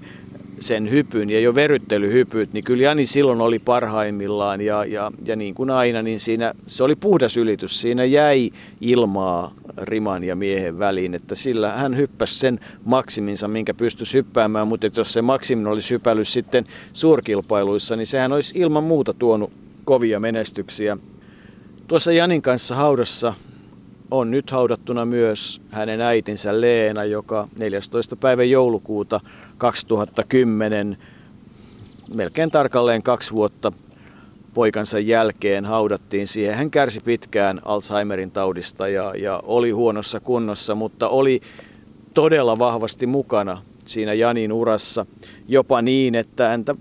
sen 0.59 0.91
hypyn 0.91 1.29
ja 1.29 1.39
jo 1.39 1.55
veryttelyhypyt, 1.55 2.53
niin 2.53 2.63
kyllä 2.63 2.83
Jani 2.83 3.05
silloin 3.05 3.41
oli 3.41 3.59
parhaimmillaan 3.59 4.61
ja, 4.61 4.85
ja, 4.85 5.11
ja 5.25 5.35
niin 5.35 5.55
kuin 5.55 5.69
aina, 5.69 6.01
niin 6.01 6.19
siinä 6.19 6.53
se 6.67 6.83
oli 6.83 6.95
puhdas 6.95 7.37
ylitys. 7.37 7.81
Siinä 7.81 8.03
jäi 8.03 8.51
ilmaa 8.81 9.53
riman 9.81 10.23
ja 10.23 10.35
miehen 10.35 10.79
väliin, 10.79 11.13
että 11.13 11.35
sillä 11.35 11.69
hän 11.69 11.97
hyppäsi 11.97 12.39
sen 12.39 12.59
maksiminsa, 12.85 13.47
minkä 13.47 13.73
pystyisi 13.73 14.17
hyppäämään, 14.17 14.67
mutta 14.67 14.87
jos 14.95 15.13
se 15.13 15.21
maksimin 15.21 15.67
olisi 15.67 15.93
hypällyt 15.93 16.27
sitten 16.27 16.65
suurkilpailuissa, 16.93 17.95
niin 17.95 18.07
sehän 18.07 18.31
olisi 18.31 18.59
ilman 18.59 18.83
muuta 18.83 19.13
tuonut 19.13 19.51
kovia 19.85 20.19
menestyksiä 20.19 20.97
Tuossa 21.87 22.11
Janin 22.11 22.41
kanssa 22.41 22.75
haudassa 22.75 23.33
on 24.11 24.31
nyt 24.31 24.51
haudattuna 24.51 25.05
myös 25.05 25.61
hänen 25.71 26.01
äitinsä 26.01 26.61
Leena, 26.61 27.03
joka 27.05 27.47
14. 27.59 28.15
päivä 28.15 28.43
joulukuuta 28.43 29.19
2010, 29.57 30.97
melkein 32.13 32.51
tarkalleen 32.51 33.03
kaksi 33.03 33.31
vuotta 33.31 33.71
poikansa 34.53 34.99
jälkeen 34.99 35.65
haudattiin 35.65 36.27
siihen. 36.27 36.55
Hän 36.55 36.71
kärsi 36.71 36.99
pitkään 36.99 37.61
Alzheimerin 37.65 38.31
taudista 38.31 38.87
ja, 38.87 39.13
ja 39.17 39.41
oli 39.43 39.71
huonossa 39.71 40.19
kunnossa, 40.19 40.75
mutta 40.75 41.09
oli 41.09 41.41
todella 42.13 42.59
vahvasti 42.59 43.07
mukana 43.07 43.61
siinä 43.85 44.13
Janin 44.13 44.51
urassa. 44.51 45.05
Jopa 45.47 45.81
niin, 45.81 46.15
että 46.15 46.47
häntä 46.47 46.75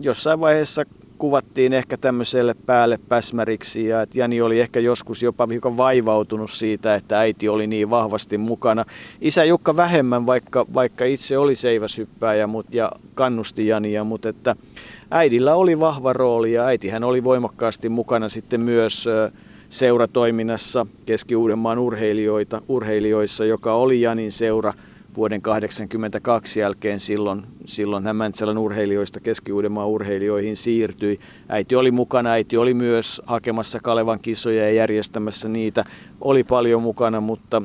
jossain 0.00 0.40
vaiheessa 0.40 0.84
kuvattiin 1.22 1.72
ehkä 1.72 1.96
tämmöiselle 1.96 2.54
päälle 2.66 2.98
päsmäriksi 3.08 3.86
ja 3.86 4.02
että 4.02 4.18
Jani 4.18 4.40
oli 4.40 4.60
ehkä 4.60 4.80
joskus 4.80 5.22
jopa 5.22 5.46
hiukan 5.46 5.76
vaivautunut 5.76 6.50
siitä, 6.50 6.94
että 6.94 7.18
äiti 7.18 7.48
oli 7.48 7.66
niin 7.66 7.90
vahvasti 7.90 8.38
mukana. 8.38 8.84
Isä 9.20 9.44
Jukka 9.44 9.76
vähemmän, 9.76 10.26
vaikka, 10.26 10.66
vaikka 10.74 11.04
itse 11.04 11.38
oli 11.38 11.54
seiväshyppääjä 11.54 12.46
mut, 12.46 12.66
ja 12.70 12.92
kannusti 13.14 13.66
Jania, 13.66 14.04
mutta 14.04 14.28
että 14.28 14.56
äidillä 15.10 15.54
oli 15.54 15.80
vahva 15.80 16.12
rooli 16.12 16.52
ja 16.52 16.66
äitihän 16.66 17.04
oli 17.04 17.24
voimakkaasti 17.24 17.88
mukana 17.88 18.28
sitten 18.28 18.60
myös 18.60 19.08
seuratoiminnassa 19.68 20.86
Keski-Uudenmaan 21.06 21.78
urheilijoita, 21.78 22.62
urheilijoissa, 22.68 23.44
joka 23.44 23.74
oli 23.74 24.00
Janin 24.00 24.32
seura– 24.32 24.74
vuoden 25.16 25.42
1982 25.42 26.60
jälkeen 26.60 27.00
silloin, 27.00 27.42
silloin 27.64 28.04
hän 28.04 28.16
Mäntsälän 28.16 28.58
urheilijoista 28.58 29.20
Keski-Uudenmaan 29.20 29.88
urheilijoihin 29.88 30.56
siirtyi. 30.56 31.20
Äiti 31.48 31.76
oli 31.76 31.90
mukana, 31.90 32.30
äiti 32.30 32.56
oli 32.56 32.74
myös 32.74 33.22
hakemassa 33.26 33.80
Kalevan 33.80 34.20
kisoja 34.20 34.64
ja 34.64 34.72
järjestämässä 34.72 35.48
niitä. 35.48 35.84
Oli 36.20 36.44
paljon 36.44 36.82
mukana, 36.82 37.20
mutta 37.20 37.62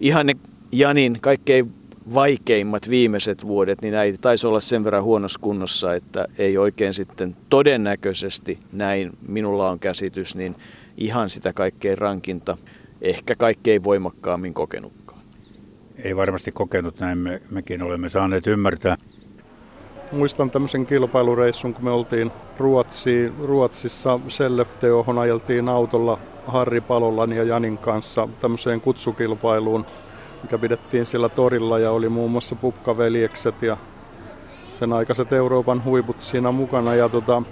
ihan 0.00 0.26
ne 0.26 0.34
Janin 0.72 1.18
kaikkein 1.20 1.72
vaikeimmat 2.14 2.90
viimeiset 2.90 3.46
vuodet, 3.46 3.82
niin 3.82 3.94
äiti 3.94 4.18
taisi 4.18 4.46
olla 4.46 4.60
sen 4.60 4.84
verran 4.84 5.04
huonossa 5.04 5.40
kunnossa, 5.40 5.94
että 5.94 6.26
ei 6.38 6.58
oikein 6.58 6.94
sitten 6.94 7.36
todennäköisesti 7.50 8.58
näin, 8.72 9.10
minulla 9.28 9.70
on 9.70 9.78
käsitys, 9.78 10.34
niin 10.34 10.54
ihan 10.96 11.30
sitä 11.30 11.52
kaikkein 11.52 11.98
rankinta, 11.98 12.56
ehkä 13.02 13.34
kaikkein 13.34 13.84
voimakkaammin 13.84 14.54
kokenut 14.54 14.97
ei 16.04 16.16
varmasti 16.16 16.52
kokenut 16.52 17.00
näin, 17.00 17.18
me, 17.18 17.40
mekin 17.50 17.82
olemme 17.82 18.08
saaneet 18.08 18.46
ymmärtää. 18.46 18.96
Muistan 20.12 20.50
tämmöisen 20.50 20.86
kilpailureissun, 20.86 21.74
kun 21.74 21.84
me 21.84 21.90
oltiin 21.90 22.32
Ruotsiin, 22.58 23.32
Ruotsissa 23.44 24.20
Sellefteohon 24.28 25.18
ajeltiin 25.18 25.68
autolla 25.68 26.18
Harri 26.46 26.80
Palolan 26.80 27.32
ja 27.32 27.44
Janin 27.44 27.78
kanssa 27.78 28.28
tämmöiseen 28.40 28.80
kutsukilpailuun, 28.80 29.86
mikä 30.42 30.58
pidettiin 30.58 31.06
siellä 31.06 31.28
torilla 31.28 31.78
ja 31.78 31.90
oli 31.90 32.08
muun 32.08 32.30
muassa 32.30 32.54
Pupkaveljekset 32.54 33.62
ja 33.62 33.76
sen 34.68 34.92
aikaiset 34.92 35.32
Euroopan 35.32 35.84
huiput 35.84 36.22
siinä 36.22 36.52
mukana. 36.52 36.94
Ja 36.94 37.08
tota, 37.08 37.42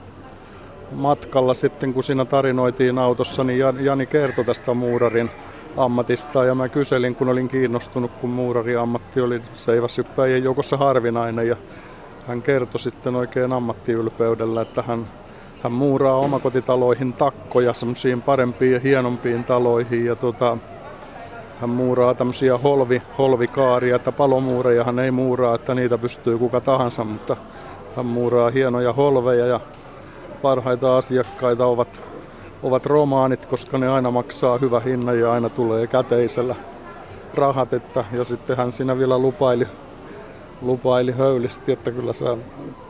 matkalla 0.93 1.55
sitten, 1.55 1.95
kun 1.95 2.05
siinä 2.05 2.25
tarinoitiin 2.25 2.99
autossa, 2.99 3.45
niin 3.45 3.59
Jani 3.81 4.07
kertoi 4.07 4.45
tästä 4.45 4.75
muurarin 4.75 5.31
ammatista. 5.77 6.45
Ja 6.45 6.55
mä 6.55 6.69
kyselin, 6.69 7.15
kun 7.15 7.29
olin 7.29 7.49
kiinnostunut, 7.49 8.11
kun 8.21 8.31
muurari-ammatti 8.31 9.21
oli 9.21 9.43
seiväsyppäjien 9.55 10.45
joukossa 10.45 10.77
harvinainen. 10.77 11.49
Ja 11.49 11.57
hän 12.27 12.43
kertoi 12.43 12.81
sitten 12.81 13.15
oikein 13.17 13.53
ammattiylpeydellä, 13.53 14.63
että 14.63 14.83
hän, 14.83 15.09
hän 15.63 15.73
muuraa 15.73 16.17
omakotitaloihin 16.17 17.13
takkoja 17.13 17.73
semmoisiin 17.73 18.23
parempiin 18.23 18.73
ja 18.73 18.81
hienompiin 18.81 19.45
taloihin. 19.45 20.05
Ja 20.05 20.17
tota, 20.17 20.57
hän 21.61 21.71
muuraa 21.71 22.15
tämmöisiä 22.15 22.59
holvi, 22.59 23.03
holvikaaria, 23.19 23.97
että 23.97 24.13
palomuureja 24.13 24.85
hän 24.85 24.99
ei 24.99 25.11
muuraa, 25.11 25.55
että 25.55 25.75
niitä 25.75 25.99
pystyy 25.99 26.39
kuka 26.39 26.61
tahansa, 26.61 27.05
mutta 27.05 27.37
hän 27.97 28.07
muuraa 28.07 28.51
hienoja 28.51 28.93
holveja 28.93 29.47
ja 29.47 29.61
parhaita 30.43 30.97
asiakkaita 30.97 31.67
ovat 31.67 32.16
ovat 32.63 32.87
romaanit, 32.87 33.47
koska 33.47 33.79
ne 33.79 33.89
aina 33.89 34.11
maksaa 34.11 34.59
hyvä 34.59 34.81
hinnan 34.81 35.19
ja 35.19 35.33
aina 35.33 35.49
tulee 35.49 35.87
käteisellä 35.87 36.55
rahat. 37.35 37.73
Että, 37.73 38.05
ja 38.13 38.25
sitten 38.25 38.57
hän 38.57 38.73
siinä 38.73 38.99
vielä 38.99 39.19
lupaili, 39.19 39.67
lupaili 40.63 41.13
höylisti, 41.13 41.73
että 41.73 41.91
kyllä, 41.91 42.13
sä, 42.13 42.37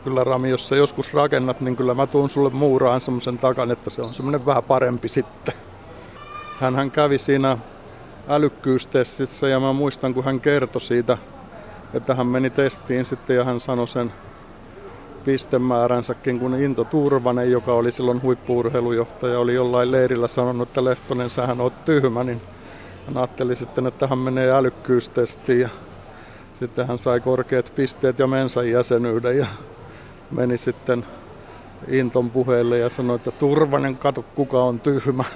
kyllä 0.05 0.25
Rami, 0.25 0.51
jos 0.51 0.69
sä 0.69 0.77
joskus 0.77 1.15
rakennat, 1.15 1.61
niin 1.61 1.77
kyllä 1.77 1.95
mä 1.95 2.07
tuun 2.07 2.31
sulle 2.31 2.51
muuraan 2.51 3.01
semmoisen 3.01 3.39
takan, 3.39 3.71
että 3.71 3.91
se 3.91 4.03
on 4.03 4.15
semmoinen 4.15 4.47
vähän 4.47 4.63
parempi 4.63 5.09
sitten. 5.09 5.55
Hän, 6.61 6.77
hän 6.77 6.91
kävi 6.91 7.19
siinä 7.19 7.59
älykkyystestissä 8.29 9.49
ja 9.49 9.61
mä 9.61 9.73
muistan, 9.73 10.15
kun 10.15 10.25
hän 10.25 10.41
kertoi 10.41 10.81
siitä, 10.81 11.19
että 11.95 12.15
hän 12.15 12.27
meni 12.27 12.51
testiin 12.51 13.05
sitten 13.05 13.37
ja 13.37 13.45
hän 13.45 13.61
sanoi 13.61 13.89
sen 13.89 14.13
pistemääränsäkin, 15.27 16.41
kun 16.41 16.55
Into 16.55 16.85
Turvanen, 16.85 17.51
joka 17.51 17.75
oli 17.75 17.93
silloin 17.93 18.23
huippuurheilujohtaja, 18.23 19.39
oli 19.39 19.55
jollain 19.55 19.93
leirillä 19.93 20.29
sanonut, 20.29 20.69
että 20.69 20.85
Lehtonen, 20.85 21.31
sähän 21.31 21.61
oot 21.61 21.85
tyhmä, 21.85 22.25
niin 22.25 22.41
hän 23.07 23.17
ajatteli 23.17 23.57
sitten, 23.57 23.87
että 23.87 24.07
hän 24.07 24.19
menee 24.19 24.51
älykkyystestiin 24.51 25.61
ja 25.61 25.69
sitten 26.55 26.87
hän 26.87 26.99
sai 26.99 27.21
korkeat 27.21 27.73
pisteet 27.75 28.19
ja 28.19 28.27
mensan 28.27 28.71
jäsenyyden 28.71 29.39
ja 29.39 29.47
meni 30.31 30.59
sitten 30.59 31.07
Inton 31.89 32.31
puheelle 32.31 32.79
ja 32.79 32.89
sanoi, 32.89 33.17
että 33.17 33.31
Turvanen, 33.31 33.97
kato 33.97 34.25
kuka 34.35 34.63
on 34.63 34.81
tyhmä. 34.81 35.25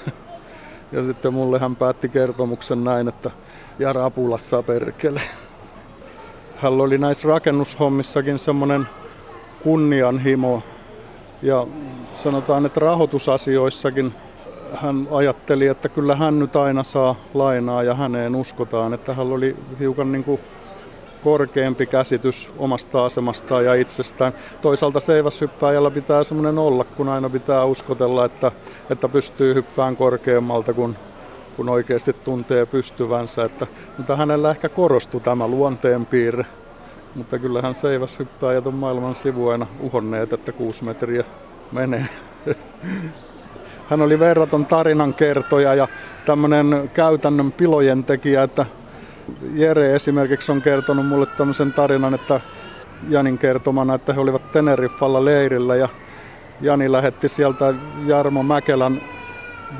Ja 0.93 1.03
sitten 1.03 1.35
mulle 1.35 1.59
hän 1.59 1.77
päätti 1.77 2.09
kertomuksen 2.09 2.85
näin, 2.85 3.09
että 3.09 3.31
Jara 3.79 4.05
Apulassa 4.05 4.63
perkele. 4.63 5.21
Hän 6.63 6.73
oli 6.73 6.99
näissä 6.99 7.29
rakennushommissakin 7.29 8.39
semmoinen 8.39 8.87
kunnianhimo 9.63 10.63
ja 11.43 11.67
sanotaan, 12.17 12.67
että 12.67 12.81
rahoitusasioissakin 12.81 14.15
hän 14.75 15.09
ajatteli, 15.11 15.67
että 15.67 15.89
kyllä 15.89 16.17
hän 16.17 16.39
nyt 16.39 16.57
aina 16.57 16.83
saa 16.83 17.17
lainaa 17.35 17.83
ja 17.83 17.95
häneen 17.95 18.35
uskotaan, 18.35 18.95
että 18.95 19.15
hän 19.15 19.33
oli 19.33 19.57
hiukan 19.81 20.13
niin 20.13 20.25
kuin 20.25 20.41
korkeampi 21.25 21.87
käsitys 21.87 22.53
omasta 22.59 23.05
asemastaan 23.05 23.65
ja 23.65 23.75
itsestään. 23.75 24.33
Toisaalta 24.63 25.01
seiväshyppääjällä 25.01 25.91
pitää 25.91 26.25
semmoinen 26.25 26.59
olla, 26.59 26.85
kun 26.85 27.09
aina 27.09 27.31
pitää 27.31 27.65
uskotella, 27.65 28.25
että, 28.25 28.53
että 28.91 29.09
pystyy 29.09 29.55
hyppään 29.55 29.97
korkeammalta 29.97 30.73
kuin 30.73 30.97
kun 31.57 31.69
oikeasti 31.69 32.13
tuntee 32.13 32.67
pystyvänsä. 32.67 33.45
Että, 33.45 33.67
mutta 33.99 34.17
hänellä 34.17 34.51
ehkä 34.51 34.69
korostui 34.69 35.21
tämä 35.21 35.49
luonteenpiirre. 35.49 36.47
Mutta 37.15 37.39
kyllähän 37.39 37.75
seiväshyppääjät 37.75 38.67
on 38.67 38.75
maailman 38.75 39.17
sivuina 39.17 39.67
uhonneet, 39.81 40.33
että 40.33 40.53
kuusi 40.53 40.85
metriä 40.85 41.25
menee. 41.73 42.07
Hän 43.91 44.03
oli 44.03 44.19
verraton 44.19 44.67
tarinan 44.67 45.15
kertoja 45.15 45.75
ja 45.75 45.89
tämmöinen 46.27 46.91
käytännön 46.95 47.53
pilojen 47.53 48.05
tekijä, 48.05 48.43
että 48.43 48.67
Jere 49.55 49.95
esimerkiksi 49.95 50.53
on 50.53 50.63
kertonut 50.63 51.07
mulle 51.07 51.27
tämmöisen 51.27 51.73
tarinan, 51.73 52.15
että 52.15 52.41
Janin 53.09 53.39
kertomana, 53.39 53.95
että 53.95 54.13
he 54.13 54.21
olivat 54.21 54.53
Teneriffalla 54.53 55.25
leirillä 55.25 55.77
ja 55.77 55.89
Jani 56.61 56.93
lähetti 56.93 57.29
sieltä 57.29 57.75
Jarmo 58.07 58.43
Mäkelän 58.43 59.01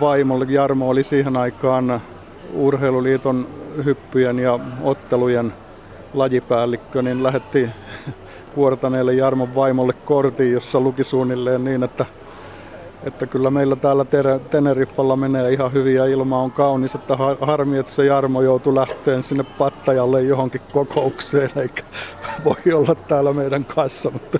vaimolle. 0.01 0.47
Jarmo 0.49 0.89
oli 0.89 1.05
siihen 1.05 1.37
aikaan 1.37 2.03
urheiluliiton 2.55 3.47
hyppyjen 3.85 4.39
ja 4.39 4.59
ottelujen 4.83 5.53
lajipäällikkö, 6.15 7.03
niin 7.03 7.23
lähetti 7.23 7.69
kuortaneelle 8.55 9.15
Jarmon 9.15 9.55
vaimolle 9.55 9.93
kortin, 9.93 10.53
jossa 10.53 10.81
luki 10.81 11.05
suunnilleen 11.05 11.65
niin, 11.65 11.83
että 11.83 12.07
että 13.05 13.27
kyllä 13.27 13.51
meillä 13.51 13.77
täällä 13.77 14.05
Teneriffalla 14.51 15.17
menee 15.17 15.53
ihan 15.53 15.73
hyvin 15.73 15.95
ja 15.95 16.07
ilma 16.07 16.43
on 16.43 16.51
kaunis, 16.51 16.95
että 16.95 17.17
harmi, 17.41 17.79
että 17.79 17.93
se 17.93 18.05
Jarmo 18.05 18.43
joutui 18.43 18.75
lähteen 18.75 19.23
sinne 19.23 19.45
Pattajalle 19.59 20.23
johonkin 20.23 20.61
kokoukseen, 20.73 21.51
eikä 21.57 21.83
voi 22.45 22.73
olla 22.75 22.95
täällä 22.95 23.33
meidän 23.33 23.65
kanssa, 23.65 24.11
mutta 24.11 24.39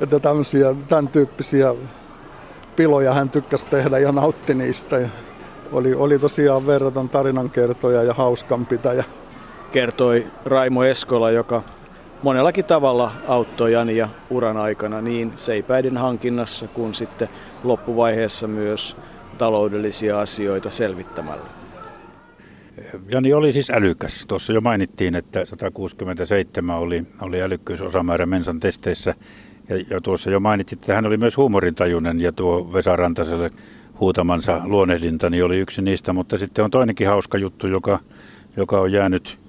että 0.00 0.20
tämmöisiä, 0.20 0.74
tämän 0.88 1.08
tyyppisiä 1.08 1.74
piloja 2.76 3.14
hän 3.14 3.30
tykkäsi 3.30 3.66
tehdä 3.66 3.98
ja 3.98 4.12
nautti 4.12 4.54
niistä. 4.54 4.98
Ja 4.98 5.08
oli, 5.72 5.94
oli 5.94 6.18
tosiaan 6.18 6.66
verraton 6.66 7.08
tarinankertoja 7.08 8.02
ja 8.02 8.14
hauskanpitäjä. 8.14 9.04
Kertoi 9.74 10.26
Raimo 10.44 10.84
Eskola, 10.84 11.30
joka 11.30 11.62
monellakin 12.22 12.64
tavalla 12.64 13.12
auttoi 13.28 13.72
Jania 13.72 14.08
uran 14.30 14.56
aikana 14.56 15.00
niin 15.00 15.32
seipäiden 15.36 15.96
hankinnassa 15.96 16.68
kuin 16.68 16.94
sitten 16.94 17.28
loppuvaiheessa 17.64 18.46
myös 18.46 18.96
taloudellisia 19.38 20.20
asioita 20.20 20.70
selvittämällä. 20.70 21.44
Jani 23.08 23.32
oli 23.32 23.52
siis 23.52 23.70
älykäs. 23.70 24.24
Tuossa 24.28 24.52
jo 24.52 24.60
mainittiin, 24.60 25.14
että 25.14 25.44
167 25.44 26.76
oli, 26.76 27.06
oli 27.20 27.42
älykkyysosamäärä 27.42 28.26
Mensan 28.26 28.60
testeissä. 28.60 29.14
Ja, 29.68 29.76
ja 29.90 30.00
tuossa 30.00 30.30
jo 30.30 30.40
mainitsit, 30.40 30.78
että 30.78 30.94
hän 30.94 31.06
oli 31.06 31.16
myös 31.16 31.36
huumorintajuinen 31.36 32.20
ja 32.20 32.32
tuo 32.32 32.72
Vesa 32.72 32.96
Rantaselle 32.96 33.50
huutamansa 34.00 34.60
luonehdinta 34.64 35.30
niin 35.30 35.44
oli 35.44 35.58
yksi 35.58 35.82
niistä. 35.82 36.12
Mutta 36.12 36.38
sitten 36.38 36.64
on 36.64 36.70
toinenkin 36.70 37.08
hauska 37.08 37.38
juttu, 37.38 37.66
joka, 37.66 37.98
joka 38.56 38.80
on 38.80 38.92
jäänyt 38.92 39.43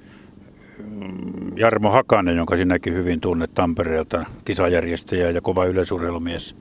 Jarmo 1.56 1.92
Hakanen, 1.92 2.38
jonka 2.38 2.56
sinäkin 2.56 2.94
hyvin 2.94 3.22
tunnet 3.22 3.54
Tampereelta, 3.54 4.26
kisajärjestäjä 4.46 5.30
ja 5.30 5.42
kova 5.42 5.66
yleisurheilumies 5.66 6.56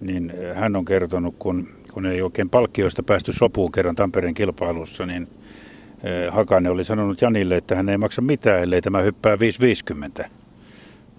niin 0.00 0.30
eh, 0.30 0.56
hän 0.56 0.76
on 0.76 0.84
kertonut, 0.84 1.34
kun, 1.38 1.68
kun 1.92 2.06
ei 2.06 2.22
oikein 2.22 2.50
palkkioista 2.50 3.02
päästy 3.02 3.32
sopuun 3.32 3.72
kerran 3.72 3.96
Tampereen 3.96 4.34
kilpailussa, 4.34 5.06
niin 5.06 5.28
eh, 6.02 6.32
Hakanen 6.32 6.72
oli 6.72 6.84
sanonut 6.84 7.22
Janille, 7.22 7.56
että 7.56 7.74
hän 7.74 7.88
ei 7.88 7.98
maksa 7.98 8.22
mitään, 8.22 8.62
ellei 8.62 8.82
tämä 8.82 9.00
hyppää 9.00 9.36
5,50. 10.20 10.28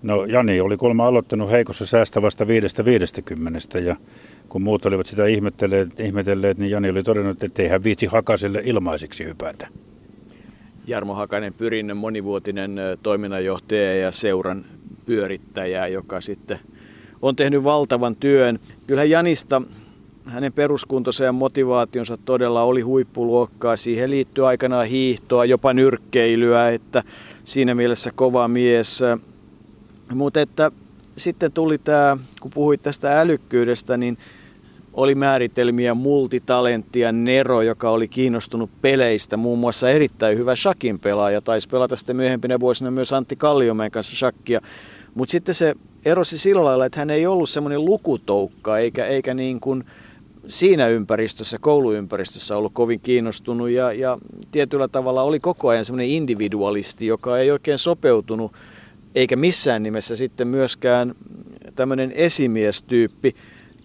No 0.03 0.25
Jani 0.25 0.61
oli 0.61 0.77
kolma 0.77 1.07
aloittanut 1.07 1.51
heikossa 1.51 1.85
säästävästä 1.85 2.45
5,50 2.45 3.79
ja 3.79 3.95
kun 4.49 4.61
muut 4.61 4.85
olivat 4.85 5.07
sitä 5.07 5.25
ihmetelleet, 5.25 5.99
ihmetelleet, 5.99 6.57
niin 6.57 6.71
Jani 6.71 6.89
oli 6.89 7.03
todennut, 7.03 7.43
että 7.43 7.61
ei 7.61 7.67
hän 7.67 7.83
viitsi 7.83 8.05
Hakaselle 8.05 8.61
ilmaiseksi 8.65 9.25
hypätä. 9.25 9.67
Jarmo 10.89 11.13
Hakanen 11.13 11.53
Pyrinnön 11.53 11.97
monivuotinen 11.97 12.75
toiminnanjohtaja 13.03 13.95
ja 13.95 14.11
seuran 14.11 14.65
pyörittäjä, 15.05 15.87
joka 15.87 16.21
sitten– 16.21 16.59
on 17.21 17.35
tehnyt 17.35 17.63
valtavan 17.63 18.15
työn. 18.15 18.59
Kyllä 18.87 19.03
Janista 19.03 19.61
hänen 20.25 20.53
peruskuntonsa 20.53 21.23
ja 21.23 21.31
motivaationsa 21.31 22.17
todella 22.17 22.63
oli 22.63 22.81
huippuluokkaa. 22.81 23.75
Siihen 23.75 24.11
liittyy 24.11 24.47
aikanaan 24.47 24.87
hiihtoa, 24.87 25.45
jopa 25.45 25.73
nyrkkeilyä, 25.73 26.69
että 26.69 27.03
siinä 27.43 27.75
mielessä 27.75 28.11
kova 28.15 28.47
mies. 28.47 29.03
Mutta 30.13 30.41
että 30.41 30.71
sitten 31.17 31.51
tuli 31.51 31.77
tämä, 31.77 32.17
kun 32.41 32.51
puhuit 32.51 32.81
tästä 32.81 33.19
älykkyydestä, 33.21 33.97
niin 33.97 34.17
oli 34.93 35.15
määritelmiä 35.15 35.93
multitalentia 35.93 37.11
Nero, 37.11 37.61
joka 37.61 37.89
oli 37.89 38.07
kiinnostunut 38.07 38.69
peleistä, 38.81 39.37
muun 39.37 39.59
muassa 39.59 39.89
erittäin 39.89 40.37
hyvä 40.37 40.55
shakin 40.55 40.99
pelaaja, 40.99 41.41
taisi 41.41 41.69
pelata 41.69 41.95
sitten 41.95 42.15
myöhempinä 42.15 42.59
vuosina 42.59 42.91
myös 42.91 43.13
Antti 43.13 43.35
Kalliomäen 43.35 43.91
kanssa 43.91 44.15
shakkia. 44.15 44.61
Mutta 45.15 45.31
sitten 45.31 45.55
se 45.55 45.75
erosi 46.05 46.37
sillä 46.37 46.63
lailla, 46.63 46.85
että 46.85 46.99
hän 46.99 47.09
ei 47.09 47.27
ollut 47.27 47.49
semmoinen 47.49 47.85
lukutoukka 47.85 48.77
eikä, 48.77 49.05
eikä 49.05 49.33
niin 49.33 49.59
kuin 49.59 49.83
siinä 50.47 50.87
ympäristössä, 50.87 51.57
kouluympäristössä 51.61 52.57
ollut 52.57 52.73
kovin 52.73 52.99
kiinnostunut 52.99 53.69
ja, 53.69 53.93
ja 53.93 54.17
tietyllä 54.51 54.87
tavalla 54.87 55.21
oli 55.21 55.39
koko 55.39 55.69
ajan 55.69 55.85
semmoinen 55.85 56.09
individualisti, 56.09 57.07
joka 57.07 57.37
ei 57.37 57.51
oikein 57.51 57.77
sopeutunut 57.77 58.51
eikä 59.15 59.35
missään 59.35 59.83
nimessä 59.83 60.15
sitten 60.15 60.47
myöskään 60.47 61.15
tämmöinen 61.75 62.11
esimiestyyppi. 62.15 63.35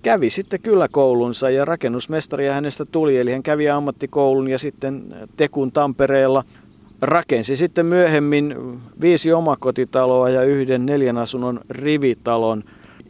Kävi 0.04 0.30
sitten 0.30 0.60
kyllä 0.60 0.88
koulunsa 0.88 1.50
ja 1.50 1.64
rakennusmestaria 1.64 2.52
hänestä 2.52 2.84
tuli, 2.84 3.18
eli 3.18 3.32
hän 3.32 3.42
kävi 3.42 3.68
ammattikoulun 3.68 4.48
ja 4.48 4.58
sitten 4.58 5.14
Tekun 5.36 5.72
Tampereella 5.72 6.44
rakensi 7.00 7.56
sitten 7.56 7.86
myöhemmin 7.86 8.56
viisi 9.00 9.32
omakotitaloa 9.32 10.28
ja 10.28 10.42
yhden 10.42 10.86
neljän 10.86 11.18
asunnon 11.18 11.60
rivitalon, 11.70 12.64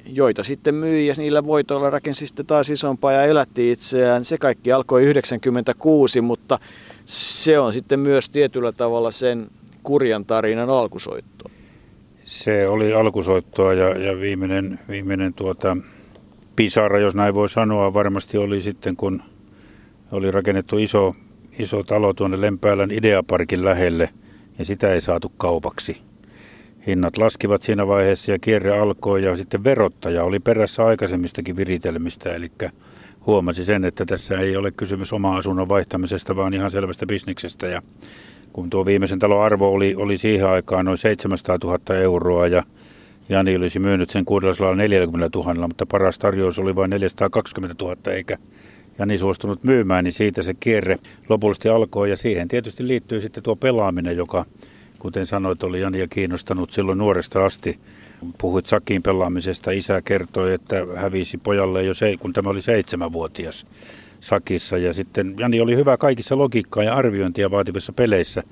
joita 0.06 0.42
sitten 0.42 0.74
myi 0.74 1.06
ja 1.06 1.14
niillä 1.16 1.44
voitoilla 1.44 1.90
rakensi 1.90 2.26
sitten 2.26 2.46
taas 2.46 2.70
isompaa 2.70 3.12
ja 3.12 3.24
elätti 3.24 3.70
itseään. 3.70 4.24
Se 4.24 4.38
kaikki 4.38 4.72
alkoi 4.72 5.04
96, 5.04 6.20
mutta 6.20 6.58
se 7.04 7.58
on 7.58 7.72
sitten 7.72 8.00
myös 8.00 8.30
tietyllä 8.30 8.72
tavalla 8.72 9.10
sen 9.10 9.46
kurjan 9.82 10.24
tarinan 10.24 10.70
alkusoitto. 10.70 11.50
Se 12.24 12.68
oli 12.68 12.92
alkusoittoa 12.92 13.74
ja, 13.74 13.98
ja 13.98 14.20
viimeinen, 14.20 14.80
viimeinen 14.88 15.34
tuota, 15.34 15.76
pisara, 16.56 16.98
jos 16.98 17.14
näin 17.14 17.34
voi 17.34 17.48
sanoa, 17.48 17.94
varmasti 17.94 18.38
oli 18.38 18.62
sitten, 18.62 18.96
kun 18.96 19.22
oli 20.12 20.30
rakennettu 20.30 20.78
iso 20.78 21.14
iso 21.58 21.82
talo 21.82 22.12
tuonne 22.12 22.40
Lempäälän 22.40 22.90
Ideaparkin 22.90 23.64
lähelle 23.64 24.08
ja 24.58 24.64
sitä 24.64 24.92
ei 24.92 25.00
saatu 25.00 25.32
kaupaksi. 25.36 26.00
Hinnat 26.86 27.18
laskivat 27.18 27.62
siinä 27.62 27.86
vaiheessa 27.86 28.32
ja 28.32 28.38
kierre 28.38 28.78
alkoi 28.78 29.24
ja 29.24 29.36
sitten 29.36 29.64
verottaja 29.64 30.24
oli 30.24 30.40
perässä 30.40 30.86
aikaisemmistakin 30.86 31.56
viritelmistä, 31.56 32.34
eli 32.34 32.52
huomasi 33.26 33.64
sen, 33.64 33.84
että 33.84 34.06
tässä 34.06 34.38
ei 34.38 34.56
ole 34.56 34.70
kysymys 34.70 35.12
oma 35.12 35.36
asunnon 35.36 35.68
vaihtamisesta, 35.68 36.36
vaan 36.36 36.54
ihan 36.54 36.70
selvästä 36.70 37.06
bisniksestä. 37.06 37.66
Ja 37.66 37.82
kun 38.52 38.70
tuo 38.70 38.86
viimeisen 38.86 39.18
talon 39.18 39.44
arvo 39.44 39.68
oli, 39.68 39.94
oli 39.94 40.18
siihen 40.18 40.48
aikaan 40.48 40.84
noin 40.84 40.98
700 40.98 41.58
000 41.64 41.96
euroa 41.96 42.46
ja 42.46 42.62
Jani 43.28 43.56
olisi 43.56 43.78
myynyt 43.78 44.10
sen 44.10 44.24
640 44.24 45.38
000, 45.38 45.68
mutta 45.68 45.86
paras 45.86 46.18
tarjous 46.18 46.58
oli 46.58 46.76
vain 46.76 46.90
420 46.90 47.84
000 47.84 47.96
eikä 48.12 48.36
ja 48.98 49.06
niin 49.06 49.18
suostunut 49.18 49.64
myymään, 49.64 50.04
niin 50.04 50.12
siitä 50.12 50.42
se 50.42 50.54
kierre 50.54 50.98
lopullisesti 51.28 51.68
alkoi. 51.68 52.10
Ja 52.10 52.16
siihen 52.16 52.48
tietysti 52.48 52.86
liittyy 52.86 53.20
sitten 53.20 53.42
tuo 53.42 53.56
pelaaminen, 53.56 54.16
joka, 54.16 54.44
kuten 54.98 55.26
sanoit, 55.26 55.62
oli 55.62 55.80
Jania 55.80 56.06
kiinnostanut 56.08 56.72
silloin 56.72 56.98
nuoresta 56.98 57.44
asti. 57.44 57.78
Puhuit 58.38 58.66
sakkiin 58.66 59.02
pelaamisesta. 59.02 59.70
Isä 59.70 60.02
kertoi, 60.02 60.54
että 60.54 60.86
hävisi 60.96 61.38
pojalle 61.38 61.82
jo 61.82 61.94
se, 61.94 62.16
kun 62.20 62.32
tämä 62.32 62.50
oli 62.50 62.62
seitsemänvuotias 62.62 63.66
sakissa. 64.20 64.78
Ja 64.78 64.92
sitten 64.92 65.34
Jani 65.38 65.60
oli 65.60 65.76
hyvä 65.76 65.96
kaikissa 65.96 66.38
logiikkaa 66.38 66.84
ja 66.84 66.94
arviointia 66.94 67.50
vaativissa 67.50 67.92
peleissä 67.92 68.42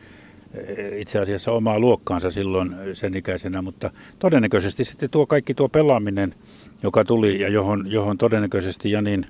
itse 0.96 1.18
asiassa 1.18 1.52
omaa 1.52 1.78
luokkaansa 1.78 2.30
silloin 2.30 2.74
sen 2.92 3.16
ikäisenä, 3.16 3.62
mutta 3.62 3.90
todennäköisesti 4.18 4.84
sitten 4.84 5.10
tuo 5.10 5.26
kaikki 5.26 5.54
tuo 5.54 5.68
pelaaminen, 5.68 6.34
joka 6.82 7.04
tuli 7.04 7.40
ja 7.40 7.48
johon, 7.48 7.84
johon 7.90 8.18
todennäköisesti 8.18 8.90
Janin 8.90 9.26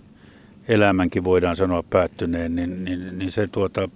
elämänkin 0.68 1.24
voidaan 1.24 1.56
sanoa 1.56 1.82
päättyneen, 1.82 2.56
niin, 2.56 2.84
niin, 2.84 3.18
niin 3.18 3.30
se, 3.30 3.46
tuota, 3.46 3.88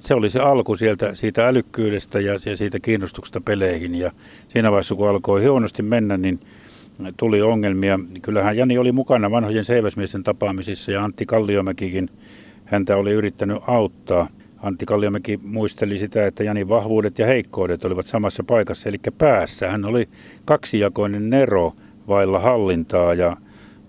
se 0.00 0.14
oli 0.14 0.30
se 0.30 0.40
alku 0.40 0.76
sieltä, 0.76 1.14
siitä 1.14 1.48
älykkyydestä 1.48 2.20
ja, 2.20 2.38
siitä 2.38 2.80
kiinnostuksesta 2.80 3.40
peleihin. 3.40 3.94
Ja 3.94 4.12
siinä 4.48 4.70
vaiheessa, 4.70 4.94
kun 4.94 5.08
alkoi 5.08 5.46
huonosti 5.46 5.82
mennä, 5.82 6.16
niin 6.16 6.40
tuli 7.16 7.42
ongelmia. 7.42 8.00
Kyllähän 8.22 8.56
Jani 8.56 8.78
oli 8.78 8.92
mukana 8.92 9.30
vanhojen 9.30 9.64
seiväsmiesten 9.64 10.24
tapaamisissa 10.24 10.92
ja 10.92 11.04
Antti 11.04 11.26
Kalliomäkikin 11.26 12.08
häntä 12.64 12.96
oli 12.96 13.12
yrittänyt 13.12 13.58
auttaa. 13.66 14.28
Antti 14.62 14.86
Kalliomäki 14.86 15.40
muisteli 15.42 15.98
sitä, 15.98 16.26
että 16.26 16.44
Janin 16.44 16.68
vahvuudet 16.68 17.18
ja 17.18 17.26
heikkoudet 17.26 17.84
olivat 17.84 18.06
samassa 18.06 18.44
paikassa, 18.44 18.88
eli 18.88 18.98
päässä. 19.18 19.70
Hän 19.70 19.84
oli 19.84 20.08
kaksijakoinen 20.44 21.30
nero 21.30 21.72
vailla 22.08 22.38
hallintaa 22.38 23.14
ja, 23.14 23.36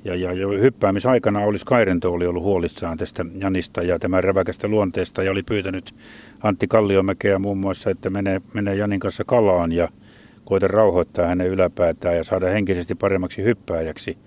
ja, 0.04 0.16
ja 0.16 0.34
jo 0.34 0.50
hyppäämisaikana 0.50 1.40
olisi 1.40 1.66
Kairento 1.66 2.14
oli 2.14 2.28
ollut 2.28 2.44
huolissaan 2.44 2.98
tästä 2.98 3.26
Janista 3.36 3.82
ja 3.82 4.00
tämän 4.00 4.24
räväkästä 4.24 4.68
luonteesta 4.68 5.24
ja 5.24 5.32
oli 5.32 5.44
pyytänyt 5.44 5.96
Antti 6.44 6.68
Kalliomäkeä 6.68 7.40
muun 7.40 7.58
muassa, 7.58 7.90
että 7.90 8.10
menee, 8.10 8.42
menee 8.54 8.76
Janin 8.76 9.00
kanssa 9.00 9.24
kalaan 9.24 9.72
ja 9.72 9.90
koita 10.46 10.68
rauhoittaa 10.68 11.28
hänen 11.28 11.48
yläpäätään 11.48 12.18
ja 12.18 12.24
saada 12.24 12.48
henkisesti 12.48 12.96
paremmaksi 12.96 13.44
hyppääjäksi. 13.44 14.18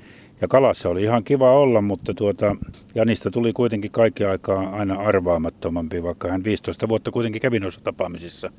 Ja 0.41 0.49
kalassa 0.49 0.89
oli 0.89 1.03
ihan 1.03 1.25
kiva 1.25 1.53
olla, 1.53 1.81
mutta 1.81 2.15
tuota, 2.15 2.57
Janista 2.95 3.31
tuli 3.31 3.53
kuitenkin 3.53 3.91
kaikki 3.91 4.25
aikaa 4.25 4.77
aina 4.77 4.95
arvaamattomampi, 4.95 6.03
vaikka 6.03 6.29
hän 6.29 6.45
15 6.45 6.89
vuotta 6.89 7.11
kuitenkin 7.11 7.43
kävi 7.43 7.61
noissa 7.61 7.81
tapaamisissa. 7.85 8.53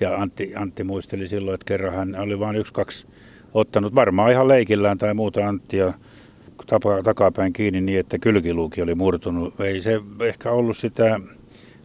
Ja 0.00 0.16
Antti, 0.16 0.52
Antti 0.56 0.84
muisteli 0.84 1.28
silloin, 1.28 1.54
että 1.54 1.64
kerran 1.64 1.94
hän 1.94 2.16
oli 2.20 2.38
vain 2.38 2.56
yksi, 2.56 2.72
kaksi 2.72 3.06
ottanut 3.54 3.94
varmaan 3.94 4.32
ihan 4.32 4.48
leikillään 4.48 4.98
tai 4.98 5.14
muuta 5.14 5.48
Anttia 5.48 5.92
tapa, 6.66 7.02
takapäin 7.02 7.52
kiinni 7.52 7.80
niin, 7.80 8.00
että 8.00 8.18
kylkiluuki 8.18 8.82
oli 8.82 8.94
murtunut. 8.94 9.60
Ei 9.60 9.80
se 9.80 10.00
ehkä 10.20 10.50
ollut 10.50 10.76
sitä 10.76 11.20